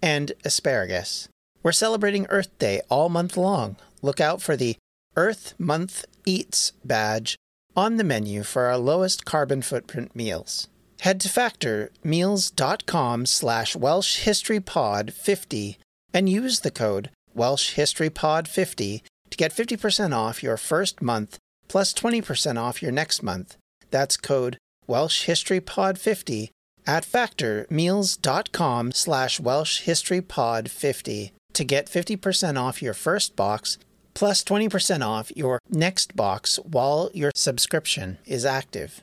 and 0.00 0.34
asparagus. 0.44 1.26
We're 1.64 1.72
celebrating 1.72 2.26
Earth 2.28 2.56
Day 2.60 2.80
all 2.88 3.08
month 3.08 3.36
long. 3.36 3.74
Look 4.02 4.20
out 4.20 4.40
for 4.40 4.56
the 4.56 4.76
Earth 5.16 5.54
Month 5.58 6.04
Eats 6.24 6.74
badge 6.84 7.34
on 7.76 7.96
the 7.96 8.04
menu 8.04 8.44
for 8.44 8.66
our 8.66 8.78
lowest 8.78 9.24
carbon 9.24 9.62
footprint 9.62 10.14
meals. 10.14 10.68
Head 11.04 11.20
to 11.20 11.28
factormeals.com 11.28 13.26
slash 13.26 13.76
welshhistorypod50 13.76 15.76
and 16.14 16.30
use 16.30 16.60
the 16.60 16.70
code 16.70 17.10
welshhistorypod50 17.36 19.02
to 19.28 19.36
get 19.36 19.54
50% 19.54 20.16
off 20.16 20.42
your 20.42 20.56
first 20.56 21.02
month 21.02 21.36
plus 21.68 21.92
20% 21.92 22.58
off 22.58 22.80
your 22.80 22.90
next 22.90 23.22
month. 23.22 23.58
That's 23.90 24.16
code 24.16 24.56
welshhistorypod50 24.88 26.48
at 26.86 27.04
factormeals.com 27.04 28.92
slash 28.92 29.40
welshhistorypod50 29.40 31.32
to 31.52 31.64
get 31.64 31.86
50% 31.86 32.58
off 32.58 32.80
your 32.80 32.94
first 32.94 33.36
box 33.36 33.76
plus 34.14 34.42
20% 34.42 35.06
off 35.06 35.30
your 35.36 35.58
next 35.68 36.16
box 36.16 36.58
while 36.64 37.10
your 37.12 37.30
subscription 37.34 38.16
is 38.24 38.46
active. 38.46 39.02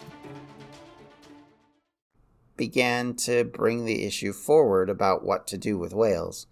Began 2.61 3.15
to 3.15 3.43
bring 3.43 3.85
the 3.85 4.05
issue 4.05 4.31
forward 4.31 4.87
about 4.87 5.25
what 5.25 5.47
to 5.47 5.57
do 5.57 5.79
with 5.79 5.95
Wales. 5.95 6.45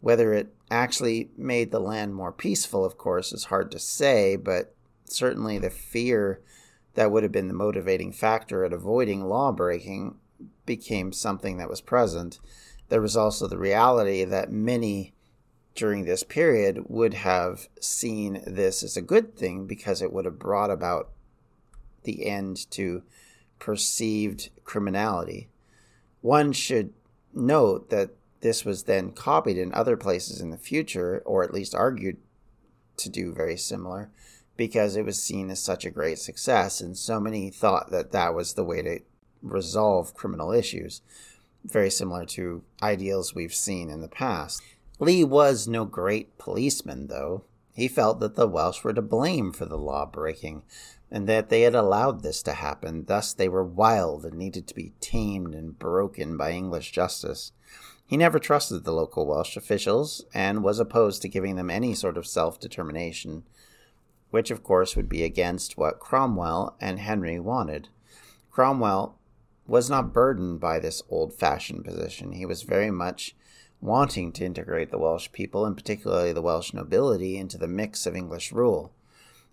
Whether 0.00 0.32
it 0.32 0.54
actually 0.70 1.32
made 1.36 1.70
the 1.70 1.78
land 1.78 2.14
more 2.14 2.32
peaceful, 2.32 2.82
of 2.82 2.96
course, 2.96 3.30
is 3.30 3.44
hard 3.44 3.70
to 3.72 3.78
say, 3.78 4.36
but 4.36 4.74
certainly 5.04 5.58
the 5.58 5.68
fear 5.68 6.40
that 6.94 7.12
would 7.12 7.24
have 7.24 7.30
been 7.30 7.48
the 7.48 7.52
motivating 7.52 8.10
factor 8.10 8.64
at 8.64 8.72
avoiding 8.72 9.26
lawbreaking 9.26 10.16
became 10.64 11.12
something 11.12 11.58
that 11.58 11.68
was 11.68 11.82
present. 11.82 12.38
There 12.88 13.02
was 13.02 13.14
also 13.14 13.46
the 13.46 13.58
reality 13.58 14.24
that 14.24 14.50
many 14.50 15.12
during 15.74 16.06
this 16.06 16.22
period 16.22 16.84
would 16.88 17.12
have 17.12 17.68
seen 17.82 18.42
this 18.46 18.82
as 18.82 18.96
a 18.96 19.02
good 19.02 19.36
thing 19.36 19.66
because 19.66 20.00
it 20.00 20.10
would 20.10 20.24
have 20.24 20.38
brought 20.38 20.70
about 20.70 21.10
the 22.04 22.24
end 22.24 22.70
to 22.70 23.02
perceived 23.60 24.50
criminality. 24.64 25.48
One 26.20 26.52
should 26.52 26.92
note 27.32 27.90
that 27.90 28.10
this 28.40 28.64
was 28.64 28.84
then 28.84 29.12
copied 29.12 29.56
in 29.56 29.72
other 29.72 29.96
places 29.96 30.40
in 30.40 30.50
the 30.50 30.58
future, 30.58 31.22
or 31.24 31.44
at 31.44 31.54
least 31.54 31.74
argued 31.74 32.16
to 32.96 33.08
do 33.08 33.32
very 33.32 33.56
similar, 33.56 34.10
because 34.56 34.96
it 34.96 35.04
was 35.04 35.22
seen 35.22 35.50
as 35.50 35.62
such 35.62 35.84
a 35.84 35.90
great 35.90 36.18
success, 36.18 36.80
and 36.80 36.96
so 36.96 37.20
many 37.20 37.50
thought 37.50 37.90
that 37.90 38.12
that 38.12 38.34
was 38.34 38.54
the 38.54 38.64
way 38.64 38.82
to 38.82 39.00
resolve 39.42 40.14
criminal 40.14 40.52
issues, 40.52 41.02
very 41.64 41.90
similar 41.90 42.24
to 42.24 42.62
ideals 42.82 43.34
we've 43.34 43.54
seen 43.54 43.88
in 43.90 44.00
the 44.00 44.08
past. 44.08 44.62
Lee 44.98 45.24
was 45.24 45.68
no 45.68 45.84
great 45.84 46.36
policeman, 46.36 47.06
though. 47.06 47.44
He 47.74 47.88
felt 47.88 48.20
that 48.20 48.36
the 48.36 48.48
Welsh 48.48 48.84
were 48.84 48.92
to 48.92 49.02
blame 49.02 49.52
for 49.52 49.64
the 49.64 49.78
law 49.78 50.04
breaking, 50.04 50.62
and 51.10 51.26
that 51.26 51.48
they 51.48 51.62
had 51.62 51.74
allowed 51.74 52.22
this 52.22 52.42
to 52.44 52.52
happen, 52.52 53.04
thus, 53.06 53.32
they 53.32 53.48
were 53.48 53.64
wild 53.64 54.24
and 54.24 54.34
needed 54.34 54.66
to 54.68 54.74
be 54.74 54.92
tamed 55.00 55.54
and 55.54 55.78
broken 55.78 56.36
by 56.36 56.52
English 56.52 56.92
justice. 56.92 57.52
He 58.06 58.16
never 58.16 58.38
trusted 58.38 58.84
the 58.84 58.92
local 58.92 59.26
Welsh 59.26 59.56
officials 59.56 60.24
and 60.34 60.62
was 60.62 60.78
opposed 60.78 61.22
to 61.22 61.28
giving 61.28 61.56
them 61.56 61.70
any 61.70 61.94
sort 61.94 62.16
of 62.16 62.26
self 62.26 62.58
determination, 62.58 63.44
which, 64.30 64.50
of 64.50 64.62
course, 64.62 64.96
would 64.96 65.08
be 65.08 65.22
against 65.24 65.76
what 65.76 66.00
Cromwell 66.00 66.76
and 66.80 66.98
Henry 66.98 67.38
wanted. 67.38 67.88
Cromwell 68.50 69.16
was 69.66 69.88
not 69.88 70.12
burdened 70.12 70.58
by 70.58 70.80
this 70.80 71.02
old 71.08 71.32
fashioned 71.32 71.84
position. 71.84 72.32
He 72.32 72.44
was 72.44 72.62
very 72.62 72.90
much 72.90 73.36
wanting 73.80 74.32
to 74.32 74.44
integrate 74.44 74.90
the 74.90 74.98
Welsh 74.98 75.30
people, 75.32 75.64
and 75.64 75.76
particularly 75.76 76.32
the 76.32 76.42
Welsh 76.42 76.72
nobility, 76.72 77.36
into 77.36 77.58
the 77.58 77.68
mix 77.68 78.06
of 78.06 78.16
English 78.16 78.52
rule. 78.52 78.92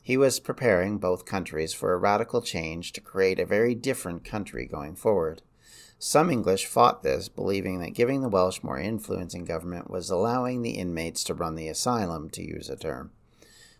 He 0.07 0.15
was 0.15 0.39
preparing 0.39 0.99
both 0.99 1.25
countries 1.25 1.73
for 1.73 1.91
a 1.91 1.97
radical 1.97 2.41
change 2.41 2.93
to 2.93 3.01
create 3.01 3.41
a 3.41 3.45
very 3.45 3.75
different 3.75 4.23
country 4.23 4.65
going 4.65 4.95
forward. 4.95 5.41
Some 5.99 6.29
English 6.29 6.65
fought 6.65 7.03
this, 7.03 7.27
believing 7.27 7.81
that 7.81 7.93
giving 7.93 8.21
the 8.21 8.29
Welsh 8.29 8.63
more 8.63 8.79
influence 8.79 9.33
in 9.33 9.43
government 9.43 9.89
was 9.89 10.09
allowing 10.09 10.61
the 10.61 10.77
inmates 10.77 11.25
to 11.25 11.33
run 11.33 11.55
the 11.55 11.67
asylum, 11.67 12.29
to 12.29 12.41
use 12.41 12.69
a 12.69 12.77
term. 12.77 13.11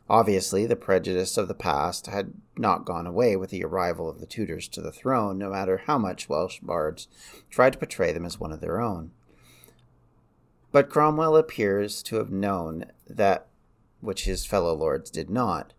Obviously, 0.10 0.66
the 0.66 0.76
prejudice 0.76 1.38
of 1.38 1.48
the 1.48 1.54
past 1.54 2.08
had 2.08 2.34
not 2.58 2.84
gone 2.84 3.08
away 3.08 3.38
with 3.38 3.50
the 3.50 3.64
arrival 3.64 4.10
of 4.10 4.20
the 4.20 4.26
Tudors 4.28 4.68
to 4.68 4.82
the 4.82 4.92
throne, 4.92 5.38
no 5.38 5.52
matter 5.52 5.84
how 5.86 5.98
much 5.98 6.28
Welsh 6.28 6.60
bards 6.60 7.08
tried 7.50 7.72
to 7.72 7.80
portray 7.80 8.12
them 8.12 8.26
as 8.26 8.38
one 8.38 8.52
of 8.52 8.60
their 8.60 8.82
own. 8.82 9.12
But 10.74 10.90
Cromwell 10.90 11.38
appears 11.38 12.04
to 12.04 12.18
have 12.18 12.32
known 12.32 12.88
that 13.08 13.48
which 14.02 14.26
his 14.26 14.46
fellow 14.46 14.74
lords 14.74 15.10
did 15.10 15.30
not. 15.30 15.74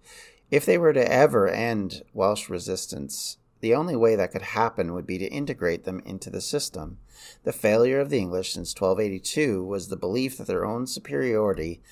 If 0.51 0.65
they 0.65 0.79
were 0.79 0.95
to 0.95 1.13
ever 1.13 1.47
end 1.47 2.03
Welsh 2.15 2.49
resistance, 2.49 3.37
the 3.61 3.75
only 3.75 3.97
way 3.97 4.17
that 4.17 4.33
could 4.33 4.43
happen 4.43 4.95
would 4.95 5.07
be 5.07 5.19
to 5.19 5.27
integrate 5.27 5.85
them 5.85 6.01
into 6.07 6.31
the 6.31 6.41
system. 6.41 6.99
The 7.45 7.53
failure 7.53 8.01
of 8.01 8.09
the 8.09 8.19
English 8.19 8.55
since 8.55 8.75
1282 8.75 9.63
was 9.63 9.89
the 9.89 9.97
belief 9.97 10.39
that 10.39 10.47
their 10.47 10.65
own 10.65 10.87
superiority 10.87 11.83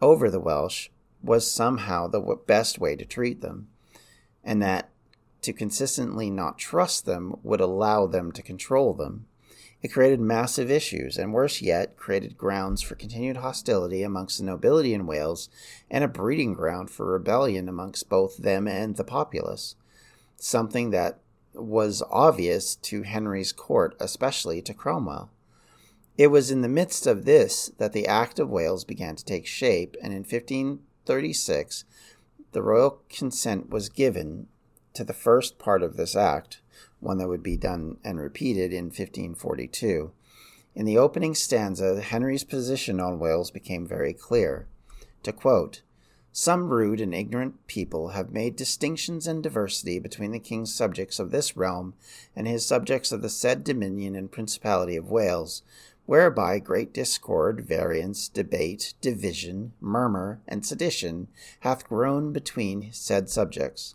over 0.00 0.30
the 0.30 0.40
Welsh 0.40 0.88
was 1.22 1.50
somehow 1.50 2.06
the 2.06 2.20
best 2.46 2.78
way 2.78 2.96
to 2.96 3.04
treat 3.04 3.40
them, 3.40 3.68
and 4.44 4.62
that 4.62 4.90
to 5.42 5.52
consistently 5.52 6.30
not 6.30 6.58
trust 6.58 7.04
them 7.04 7.34
would 7.42 7.60
allow 7.60 8.06
them 8.06 8.32
to 8.32 8.42
control 8.42 8.94
them. 8.94 9.26
It 9.86 9.92
created 9.92 10.18
massive 10.18 10.68
issues, 10.68 11.16
and 11.16 11.32
worse 11.32 11.62
yet, 11.62 11.96
created 11.96 12.36
grounds 12.36 12.82
for 12.82 12.96
continued 12.96 13.36
hostility 13.36 14.02
amongst 14.02 14.38
the 14.38 14.44
nobility 14.44 14.92
in 14.92 15.06
Wales 15.06 15.48
and 15.88 16.02
a 16.02 16.08
breeding 16.08 16.54
ground 16.54 16.90
for 16.90 17.06
rebellion 17.06 17.68
amongst 17.68 18.08
both 18.08 18.36
them 18.36 18.66
and 18.66 18.96
the 18.96 19.04
populace. 19.04 19.76
Something 20.38 20.90
that 20.90 21.20
was 21.54 22.02
obvious 22.10 22.74
to 22.74 23.02
Henry's 23.02 23.52
court, 23.52 23.94
especially 24.00 24.60
to 24.62 24.74
Cromwell. 24.74 25.30
It 26.18 26.32
was 26.32 26.50
in 26.50 26.62
the 26.62 26.68
midst 26.68 27.06
of 27.06 27.24
this 27.24 27.70
that 27.78 27.92
the 27.92 28.08
Act 28.08 28.40
of 28.40 28.50
Wales 28.50 28.84
began 28.84 29.14
to 29.14 29.24
take 29.24 29.46
shape, 29.46 29.96
and 30.02 30.12
in 30.12 30.24
1536 30.24 31.84
the 32.50 32.62
royal 32.62 33.02
consent 33.08 33.70
was 33.70 33.88
given 33.88 34.48
to 34.94 35.04
the 35.04 35.12
first 35.12 35.60
part 35.60 35.84
of 35.84 35.96
this 35.96 36.16
act, 36.16 36.60
one 37.06 37.18
that 37.18 37.28
would 37.28 37.42
be 37.42 37.56
done 37.56 37.96
and 38.04 38.18
repeated 38.18 38.72
in 38.72 38.86
1542. 38.86 40.10
In 40.74 40.84
the 40.84 40.98
opening 40.98 41.34
stanza, 41.34 42.00
Henry's 42.00 42.44
position 42.44 43.00
on 43.00 43.18
Wales 43.18 43.50
became 43.50 43.86
very 43.86 44.12
clear. 44.12 44.66
To 45.22 45.32
quote, 45.32 45.82
some 46.32 46.68
rude 46.68 47.00
and 47.00 47.14
ignorant 47.14 47.66
people 47.66 48.08
have 48.08 48.30
made 48.30 48.56
distinctions 48.56 49.26
and 49.26 49.42
diversity 49.42 49.98
between 49.98 50.32
the 50.32 50.38
king's 50.38 50.74
subjects 50.74 51.18
of 51.18 51.30
this 51.30 51.56
realm 51.56 51.94
and 52.36 52.46
his 52.46 52.66
subjects 52.66 53.10
of 53.10 53.22
the 53.22 53.30
said 53.30 53.64
dominion 53.64 54.14
and 54.14 54.30
principality 54.30 54.96
of 54.96 55.10
Wales, 55.10 55.62
whereby 56.04 56.58
great 56.58 56.92
discord, 56.92 57.62
variance, 57.62 58.28
debate, 58.28 58.92
division, 59.00 59.72
murmur, 59.80 60.40
and 60.46 60.66
sedition 60.66 61.28
hath 61.60 61.88
grown 61.88 62.34
between 62.34 62.92
said 62.92 63.30
subjects. 63.30 63.94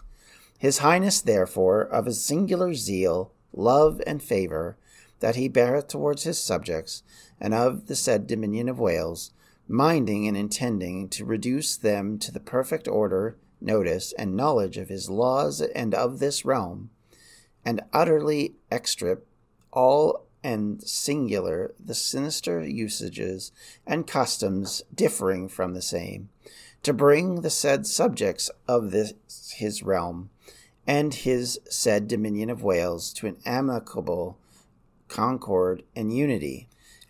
His 0.61 0.77
Highness, 0.77 1.21
therefore, 1.21 1.81
of 1.81 2.05
a 2.05 2.13
singular 2.13 2.75
zeal, 2.75 3.31
love, 3.51 3.99
and 4.05 4.21
favour 4.21 4.77
that 5.19 5.35
he 5.35 5.47
beareth 5.47 5.87
towards 5.87 6.21
his 6.21 6.37
subjects, 6.37 7.01
and 7.39 7.55
of 7.55 7.87
the 7.87 7.95
said 7.95 8.27
dominion 8.27 8.69
of 8.69 8.77
Wales, 8.77 9.31
minding 9.67 10.27
and 10.27 10.37
intending 10.37 11.09
to 11.09 11.25
reduce 11.25 11.75
them 11.75 12.19
to 12.19 12.31
the 12.31 12.39
perfect 12.39 12.87
order, 12.87 13.37
notice, 13.59 14.13
and 14.19 14.37
knowledge 14.37 14.77
of 14.77 14.89
his 14.89 15.09
laws 15.09 15.61
and 15.61 15.95
of 15.95 16.19
this 16.19 16.45
realm, 16.45 16.91
and 17.65 17.81
utterly 17.91 18.53
extirp 18.71 19.21
all 19.73 20.27
and 20.43 20.83
singular 20.83 21.73
the 21.79 21.95
sinister 21.95 22.63
usages 22.63 23.51
and 23.87 24.05
customs 24.05 24.83
differing 24.93 25.49
from 25.49 25.73
the 25.73 25.81
same, 25.81 26.29
to 26.83 26.93
bring 26.93 27.41
the 27.41 27.49
said 27.49 27.85
subjects 27.85 28.49
of 28.67 28.91
this 28.91 29.13
his 29.57 29.83
realm 29.83 30.29
and 30.87 31.13
his 31.13 31.59
said 31.69 32.07
dominion 32.07 32.49
of 32.49 32.63
Wales 32.63 33.13
to 33.13 33.27
an 33.27 33.37
amicable 33.45 34.39
concord 35.07 35.83
and 35.95 36.11
unity, 36.13 36.67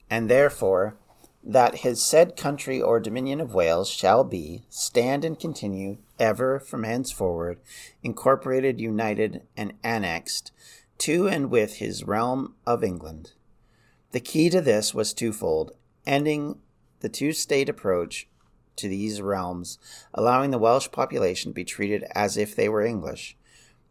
and 0.09 0.29
therefore 0.29 0.97
that 1.43 1.77
his 1.77 2.03
said 2.03 2.35
country 2.35 2.81
or 2.81 2.99
dominion 2.99 3.39
of 3.39 3.53
Wales 3.53 3.89
shall 3.89 4.23
be, 4.23 4.63
stand 4.69 5.25
and 5.25 5.39
continue 5.39 5.97
ever 6.19 6.59
from 6.59 6.83
henceforward, 6.83 7.59
incorporated, 8.03 8.79
united, 8.79 9.41
and 9.57 9.73
annexed 9.83 10.51
to 10.99 11.27
and 11.27 11.49
with 11.49 11.77
his 11.77 12.03
realm 12.03 12.53
of 12.67 12.83
England. 12.83 13.31
The 14.11 14.19
key 14.19 14.49
to 14.49 14.61
this 14.61 14.93
was 14.93 15.13
twofold 15.13 15.71
ending 16.05 16.59
the 16.99 17.09
two 17.09 17.31
state 17.31 17.69
approach 17.69 18.27
to 18.77 18.87
these 18.87 19.21
realms, 19.21 19.77
allowing 20.13 20.51
the 20.51 20.57
Welsh 20.57 20.91
population 20.91 21.51
to 21.51 21.55
be 21.55 21.63
treated 21.63 22.05
as 22.15 22.37
if 22.37 22.55
they 22.55 22.69
were 22.69 22.81
English, 22.81 23.37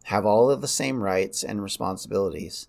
have 0.03 0.25
all 0.25 0.49
of 0.49 0.61
the 0.61 0.67
same 0.67 1.03
rights 1.03 1.43
and 1.43 1.61
responsibilities, 1.61 2.67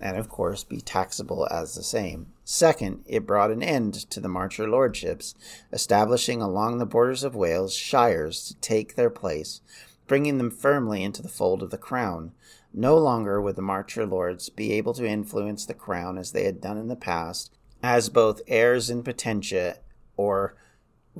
and 0.00 0.16
of 0.16 0.28
course 0.28 0.64
be 0.64 0.80
taxable 0.80 1.46
as 1.50 1.74
the 1.74 1.82
same. 1.82 2.32
Second, 2.44 3.04
it 3.06 3.26
brought 3.26 3.50
an 3.50 3.62
end 3.62 3.94
to 4.10 4.20
the 4.20 4.28
Marcher 4.28 4.68
lordships, 4.68 5.34
establishing 5.72 6.40
along 6.40 6.78
the 6.78 6.86
borders 6.86 7.22
of 7.22 7.34
Wales 7.34 7.74
shires 7.74 8.42
to 8.48 8.54
take 8.56 8.94
their 8.94 9.10
place, 9.10 9.60
bringing 10.06 10.38
them 10.38 10.50
firmly 10.50 11.04
into 11.04 11.22
the 11.22 11.28
fold 11.28 11.62
of 11.62 11.70
the 11.70 11.78
crown, 11.78 12.32
no 12.72 12.96
longer 12.96 13.40
would 13.40 13.56
the 13.56 13.62
Marcher 13.62 14.06
lords 14.06 14.48
be 14.48 14.72
able 14.72 14.94
to 14.94 15.06
influence 15.06 15.66
the 15.66 15.74
crown 15.74 16.16
as 16.16 16.32
they 16.32 16.44
had 16.44 16.60
done 16.60 16.78
in 16.78 16.88
the 16.88 16.96
past, 16.96 17.52
as 17.82 18.08
both 18.08 18.42
heirs 18.46 18.90
in 18.90 19.02
potentia 19.02 19.78
or 20.16 20.54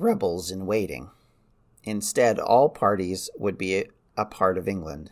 rebels 0.01 0.51
in 0.51 0.65
waiting. 0.65 1.09
Instead, 1.83 2.39
all 2.39 2.69
parties 2.69 3.29
would 3.37 3.57
be 3.57 3.85
a 4.17 4.25
part 4.25 4.57
of 4.57 4.67
England, 4.67 5.11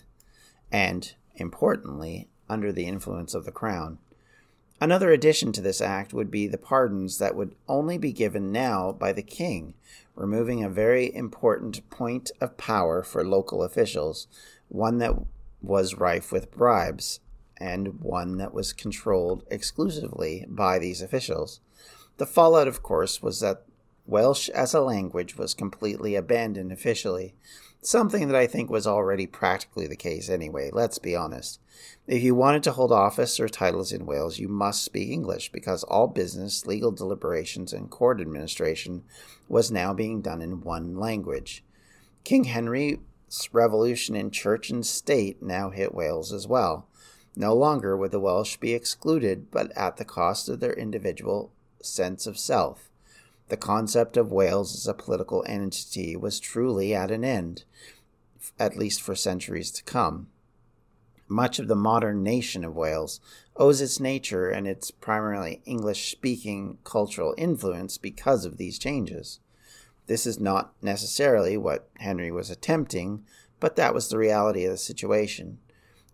and, 0.72 1.14
importantly, 1.36 2.28
under 2.50 2.72
the 2.72 2.86
influence 2.86 3.34
of 3.34 3.46
the 3.46 3.52
crown. 3.52 4.00
Another 4.82 5.12
addition 5.12 5.52
to 5.54 5.62
this 5.62 5.82
act 5.82 6.14
would 6.14 6.32
be 6.32 6.48
the 6.48 6.58
pardons 6.58 7.18
that 7.18 7.36
would 7.36 7.56
only 7.68 7.98
be 7.98 8.14
given 8.14 8.52
now 8.52 8.92
by 8.92 9.12
the 9.12 9.22
king, 9.22 9.74
removing 10.16 10.64
a 10.64 10.70
very 10.70 11.14
important 11.14 11.88
point 11.90 12.32
of 12.40 12.58
power 12.58 13.04
for 13.04 13.26
local 13.26 13.62
officials, 13.62 14.28
one 14.70 14.98
that 15.00 15.16
was 15.62 15.96
rife 15.96 16.32
with 16.32 16.52
bribes, 16.52 17.20
and 17.58 18.00
one 18.00 18.38
that 18.38 18.54
was 18.54 18.72
controlled 18.72 19.44
exclusively 19.52 20.46
by 20.48 20.80
these 20.80 21.02
officials. 21.02 21.60
The 22.18 22.26
fallout, 22.26 22.68
of 22.68 22.82
course, 22.82 23.22
was 23.22 23.42
that 23.42 23.64
Welsh 24.10 24.50
as 24.50 24.74
a 24.74 24.82
language 24.82 25.38
was 25.38 25.54
completely 25.54 26.16
abandoned 26.16 26.72
officially, 26.72 27.36
something 27.80 28.28
that 28.28 28.36
I 28.36 28.48
think 28.48 28.68
was 28.68 28.88
already 28.88 29.28
practically 29.28 29.86
the 29.86 29.96
case 29.96 30.30
anyway, 30.30 30.72
let's 30.74 30.98
be 30.98 31.16
honest. 31.16 31.60
If 32.08 32.24
you 32.24 32.34
wanted 32.34 32.64
to 32.64 32.72
hold 32.72 32.92
office 32.92 33.40
or 33.40 33.48
titles 33.48 33.92
in 33.92 34.08
Wales, 34.08 34.40
you 34.40 34.48
must 34.48 34.84
speak 34.84 35.12
English 35.12 35.52
because 35.52 35.84
all 35.84 36.08
business, 36.08 36.66
legal 36.66 36.92
deliberations, 36.92 37.72
and 37.72 37.92
court 37.92 38.20
administration 38.20 39.04
was 39.48 39.70
now 39.70 39.94
being 39.94 40.22
done 40.22 40.42
in 40.42 40.62
one 40.62 40.98
language. 40.98 41.64
King 42.24 42.46
Henry's 42.46 42.98
revolution 43.52 44.16
in 44.16 44.32
church 44.32 44.72
and 44.72 44.84
state 44.84 45.44
now 45.44 45.70
hit 45.70 45.94
Wales 45.94 46.34
as 46.34 46.48
well. 46.48 46.88
No 47.36 47.54
longer 47.54 47.96
would 47.96 48.10
the 48.10 48.20
Welsh 48.20 48.58
be 48.58 48.74
excluded, 48.74 49.52
but 49.52 49.72
at 49.78 49.98
the 49.98 50.04
cost 50.04 50.50
of 50.50 50.60
their 50.60 50.74
individual 50.74 51.52
sense 51.84 52.26
of 52.26 52.40
self. 52.40 52.89
The 53.50 53.58
concept 53.58 54.16
of 54.16 54.32
Wales 54.32 54.76
as 54.76 54.88
a 54.88 54.94
political 54.94 55.44
entity 55.48 56.16
was 56.16 56.40
truly 56.40 56.94
at 56.94 57.10
an 57.10 57.24
end, 57.24 57.64
at 58.60 58.78
least 58.78 59.02
for 59.02 59.16
centuries 59.16 59.72
to 59.72 59.84
come. 59.84 60.28
Much 61.28 61.60
of 61.60 61.68
the 61.68 61.76
modern 61.76 62.24
nation 62.24 62.64
of 62.64 62.76
Wales 62.76 63.20
owes 63.56 63.82
its 63.82 64.00
nature 64.00 64.50
and 64.50 64.68
its 64.68 64.92
primarily 64.92 65.62
English 65.66 66.12
speaking 66.12 66.78
cultural 66.84 67.34
influence 67.38 67.98
because 67.98 68.46
of 68.46 68.58
these 68.58 68.80
changes. 68.80 69.40
This 70.06 70.26
is 70.26 70.40
not 70.40 70.74
necessarily 70.82 71.58
what 71.58 71.90
Henry 71.98 72.32
was 72.32 72.50
attempting, 72.50 73.26
but 73.60 73.76
that 73.76 73.94
was 73.94 74.10
the 74.10 74.18
reality 74.18 74.66
of 74.66 74.72
the 74.72 74.78
situation. 74.78 75.60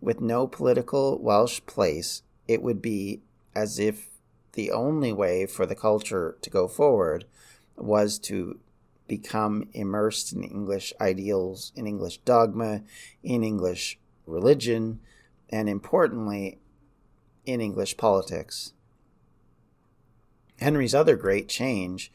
With 0.00 0.20
no 0.20 0.46
political 0.46 1.18
Welsh 1.18 1.60
place, 1.66 2.22
it 2.48 2.62
would 2.62 2.82
be 2.82 3.22
as 3.54 3.78
if 3.78 4.10
the 4.56 4.72
only 4.72 5.12
way 5.12 5.46
for 5.46 5.66
the 5.66 5.76
culture 5.76 6.36
to 6.40 6.50
go 6.50 6.66
forward 6.66 7.26
was 7.76 8.18
to 8.18 8.58
become 9.06 9.68
immersed 9.72 10.32
in 10.32 10.42
English 10.42 10.92
ideals, 11.00 11.72
in 11.76 11.86
English 11.86 12.18
dogma, 12.18 12.82
in 13.22 13.44
English 13.44 13.98
religion, 14.26 14.98
and 15.50 15.68
importantly, 15.68 16.58
in 17.44 17.60
English 17.60 17.96
politics. 17.96 18.72
Henry's 20.58 20.94
other 20.94 21.16
great 21.16 21.48
change 21.48 22.10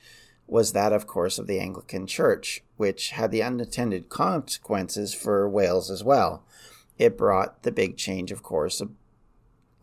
was 0.47 0.73
that, 0.73 0.91
of 0.91 1.07
course, 1.07 1.37
of 1.37 1.47
the 1.47 1.59
Anglican 1.59 2.07
Church, 2.07 2.63
which 2.75 3.11
had 3.11 3.31
the 3.31 3.43
unintended 3.43 4.09
consequences 4.09 5.13
for 5.13 5.47
Wales 5.47 5.89
as 5.89 6.03
well. 6.03 6.43
It 6.97 7.17
brought 7.17 7.63
the 7.63 7.71
big 7.71 7.95
change, 7.97 8.31
of 8.31 8.43
course, 8.43 8.81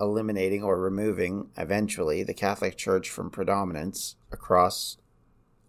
eliminating 0.01 0.63
or 0.63 0.79
removing 0.79 1.51
eventually 1.57 2.23
the 2.23 2.35
Catholic 2.35 2.77
Church 2.77 3.11
from 3.11 3.31
predominance 3.31 4.17
across 4.31 4.97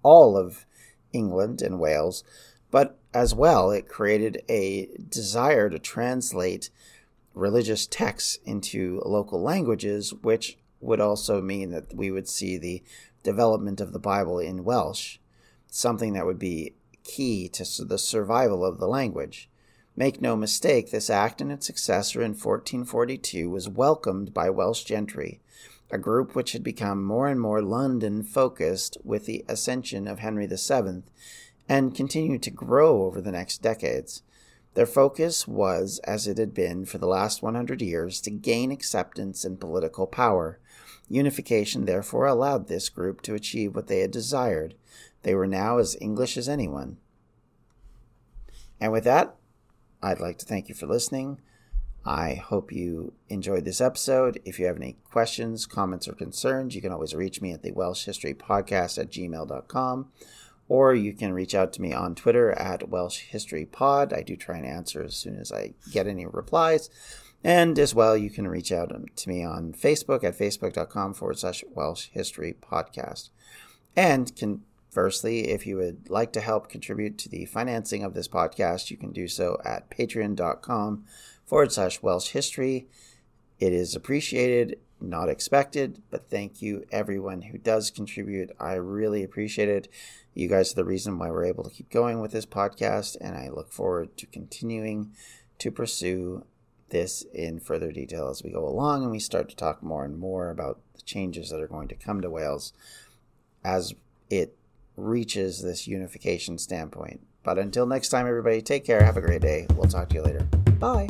all 0.03 0.37
of 0.37 0.65
England 1.11 1.61
and 1.61 1.79
Wales, 1.79 2.23
but 2.71 2.99
as 3.13 3.33
well, 3.33 3.71
it 3.71 3.87
created 3.89 4.43
a 4.47 4.89
desire 5.09 5.69
to 5.69 5.79
translate 5.79 6.69
religious 7.33 7.87
texts 7.87 8.37
into 8.45 9.01
local 9.05 9.41
languages, 9.41 10.13
which 10.13 10.57
would 10.79 10.99
also 10.99 11.41
mean 11.41 11.71
that 11.71 11.93
we 11.95 12.11
would 12.11 12.27
see 12.27 12.57
the 12.57 12.83
development 13.23 13.81
of 13.81 13.91
the 13.91 13.99
Bible 13.99 14.39
in 14.39 14.63
Welsh, 14.63 15.17
something 15.67 16.13
that 16.13 16.25
would 16.25 16.39
be 16.39 16.73
key 17.03 17.49
to 17.49 17.83
the 17.83 17.97
survival 17.97 18.63
of 18.63 18.79
the 18.79 18.87
language. 18.87 19.48
Make 19.99 20.21
no 20.21 20.37
mistake, 20.37 20.91
this 20.91 21.09
act 21.09 21.41
and 21.41 21.51
its 21.51 21.67
successor 21.67 22.21
in 22.21 22.31
1442 22.31 23.49
was 23.49 23.67
welcomed 23.67 24.33
by 24.33 24.49
Welsh 24.49 24.85
gentry, 24.85 25.41
a 25.91 25.97
group 25.97 26.33
which 26.33 26.53
had 26.53 26.63
become 26.63 27.03
more 27.03 27.27
and 27.27 27.37
more 27.37 27.61
London 27.61 28.23
focused 28.23 28.97
with 29.03 29.25
the 29.25 29.43
ascension 29.49 30.07
of 30.07 30.19
Henry 30.19 30.47
VII 30.47 31.03
and 31.67 31.93
continued 31.93 32.41
to 32.43 32.49
grow 32.49 33.03
over 33.03 33.19
the 33.19 33.33
next 33.33 33.61
decades. 33.61 34.23
Their 34.73 34.85
focus 34.85 35.49
was, 35.49 35.99
as 36.05 36.27
it 36.27 36.37
had 36.37 36.53
been 36.53 36.85
for 36.85 36.97
the 36.97 37.05
last 37.05 37.43
100 37.43 37.81
years, 37.81 38.21
to 38.21 38.31
gain 38.31 38.71
acceptance 38.71 39.43
and 39.43 39.59
political 39.59 40.07
power. 40.07 40.59
Unification 41.09 41.83
therefore 41.83 42.25
allowed 42.25 42.69
this 42.69 42.87
group 42.87 43.21
to 43.23 43.35
achieve 43.35 43.75
what 43.75 43.87
they 43.87 43.99
had 43.99 44.11
desired. 44.11 44.75
They 45.23 45.35
were 45.35 45.45
now 45.45 45.77
as 45.77 45.97
English 45.99 46.37
as 46.37 46.47
anyone. 46.47 46.99
And 48.79 48.93
with 48.93 49.03
that, 49.03 49.35
I'd 50.01 50.19
like 50.19 50.37
to 50.39 50.45
thank 50.45 50.69
you 50.69 50.75
for 50.75 50.87
listening. 50.87 51.39
I 52.05 52.35
hope 52.35 52.71
you 52.71 53.13
enjoyed 53.27 53.65
this 53.65 53.81
episode. 53.81 54.39
If 54.45 54.57
you 54.57 54.65
have 54.65 54.77
any 54.77 54.97
questions, 55.11 55.65
comments, 55.65 56.07
or 56.07 56.13
concerns, 56.13 56.75
you 56.75 56.81
can 56.81 56.93
always 56.93 57.13
reach 57.13 57.41
me 57.41 57.51
at 57.51 57.61
the 57.61 57.71
Welsh 57.71 58.05
History 58.05 58.33
Podcast 58.33 58.97
at 58.97 59.11
gmail.com 59.11 60.07
or 60.69 60.93
you 60.93 61.11
can 61.13 61.33
reach 61.33 61.55
out 61.55 61.73
to 61.73 61.81
me 61.81 61.91
on 61.91 62.15
Twitter 62.15 62.51
at 62.51 62.89
Welsh 62.89 63.21
History 63.21 63.65
Pod. 63.65 64.13
I 64.13 64.21
do 64.21 64.35
try 64.35 64.57
and 64.57 64.65
answer 64.65 65.03
as 65.03 65.15
soon 65.15 65.35
as 65.35 65.51
I 65.51 65.73
get 65.91 66.07
any 66.07 66.27
replies. 66.27 66.89
And 67.43 67.79
as 67.79 67.95
well, 67.95 68.15
you 68.15 68.29
can 68.29 68.47
reach 68.47 68.71
out 68.71 68.91
to 69.15 69.29
me 69.29 69.43
on 69.43 69.73
Facebook 69.73 70.23
at 70.23 70.37
facebook.com 70.37 71.15
forward 71.15 71.39
slash 71.39 71.63
Welsh 71.73 72.09
History 72.11 72.55
Podcast. 72.61 73.29
And 73.95 74.35
conversely, 74.89 75.49
if 75.49 75.67
you 75.67 75.77
would 75.77 76.09
like 76.09 76.33
to 76.33 76.41
help 76.41 76.69
contribute 76.69 77.17
to 77.19 77.29
the 77.29 77.45
financing 77.45 78.03
of 78.03 78.13
this 78.13 78.27
podcast, 78.27 78.89
you 78.89 78.97
can 78.97 79.11
do 79.11 79.27
so 79.27 79.57
at 79.63 79.89
patreon.com 79.89 81.05
forward 81.45 81.71
slash 81.71 82.01
Welsh 82.01 82.29
History. 82.29 82.87
It 83.59 83.73
is 83.73 83.95
appreciated, 83.95 84.79
not 84.99 85.29
expected, 85.29 86.01
but 86.09 86.29
thank 86.29 86.61
you 86.61 86.85
everyone 86.91 87.43
who 87.43 87.57
does 87.57 87.91
contribute. 87.91 88.51
I 88.59 88.73
really 88.73 89.23
appreciate 89.23 89.69
it. 89.69 89.87
You 90.33 90.47
guys 90.47 90.71
are 90.71 90.75
the 90.75 90.85
reason 90.85 91.19
why 91.19 91.29
we're 91.29 91.45
able 91.45 91.63
to 91.65 91.69
keep 91.69 91.89
going 91.89 92.19
with 92.19 92.31
this 92.31 92.45
podcast, 92.45 93.17
and 93.21 93.35
I 93.35 93.49
look 93.49 93.71
forward 93.71 94.17
to 94.17 94.25
continuing 94.27 95.11
to 95.59 95.71
pursue 95.71 96.45
this 96.89 97.23
in 97.33 97.59
further 97.59 97.91
detail 97.91 98.29
as 98.29 98.41
we 98.41 98.49
go 98.49 98.67
along 98.67 99.03
and 99.03 99.11
we 99.11 99.19
start 99.19 99.47
to 99.49 99.55
talk 99.55 99.83
more 99.83 100.03
and 100.03 100.17
more 100.17 100.49
about 100.49 100.79
the 100.95 101.01
changes 101.03 101.51
that 101.51 101.61
are 101.61 101.67
going 101.67 101.87
to 101.87 101.93
come 101.93 102.19
to 102.19 102.29
Wales 102.29 102.73
as 103.63 103.93
it 104.31 104.55
reaches 104.99 105.61
this 105.61 105.87
unification 105.87 106.57
standpoint. 106.57 107.21
But 107.43 107.57
until 107.57 107.85
next 107.85 108.09
time, 108.09 108.27
everybody, 108.27 108.61
take 108.61 108.85
care. 108.85 109.03
Have 109.03 109.17
a 109.17 109.21
great 109.21 109.41
day. 109.41 109.65
We'll 109.75 109.89
talk 109.89 110.09
to 110.09 110.15
you 110.15 110.21
later. 110.21 110.43
Bye. 110.79 111.07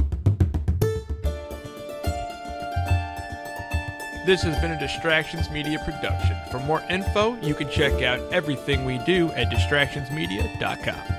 This 4.26 4.44
has 4.44 4.60
been 4.62 4.72
a 4.72 4.80
Distractions 4.80 5.50
Media 5.50 5.80
production. 5.84 6.38
For 6.52 6.60
more 6.60 6.84
info, 6.90 7.36
you 7.42 7.56
can 7.56 7.70
check 7.70 8.04
out 8.04 8.20
everything 8.32 8.86
we 8.86 9.00
do 9.00 9.30
at 9.30 9.50
distractionsmedia.com. 9.50 11.19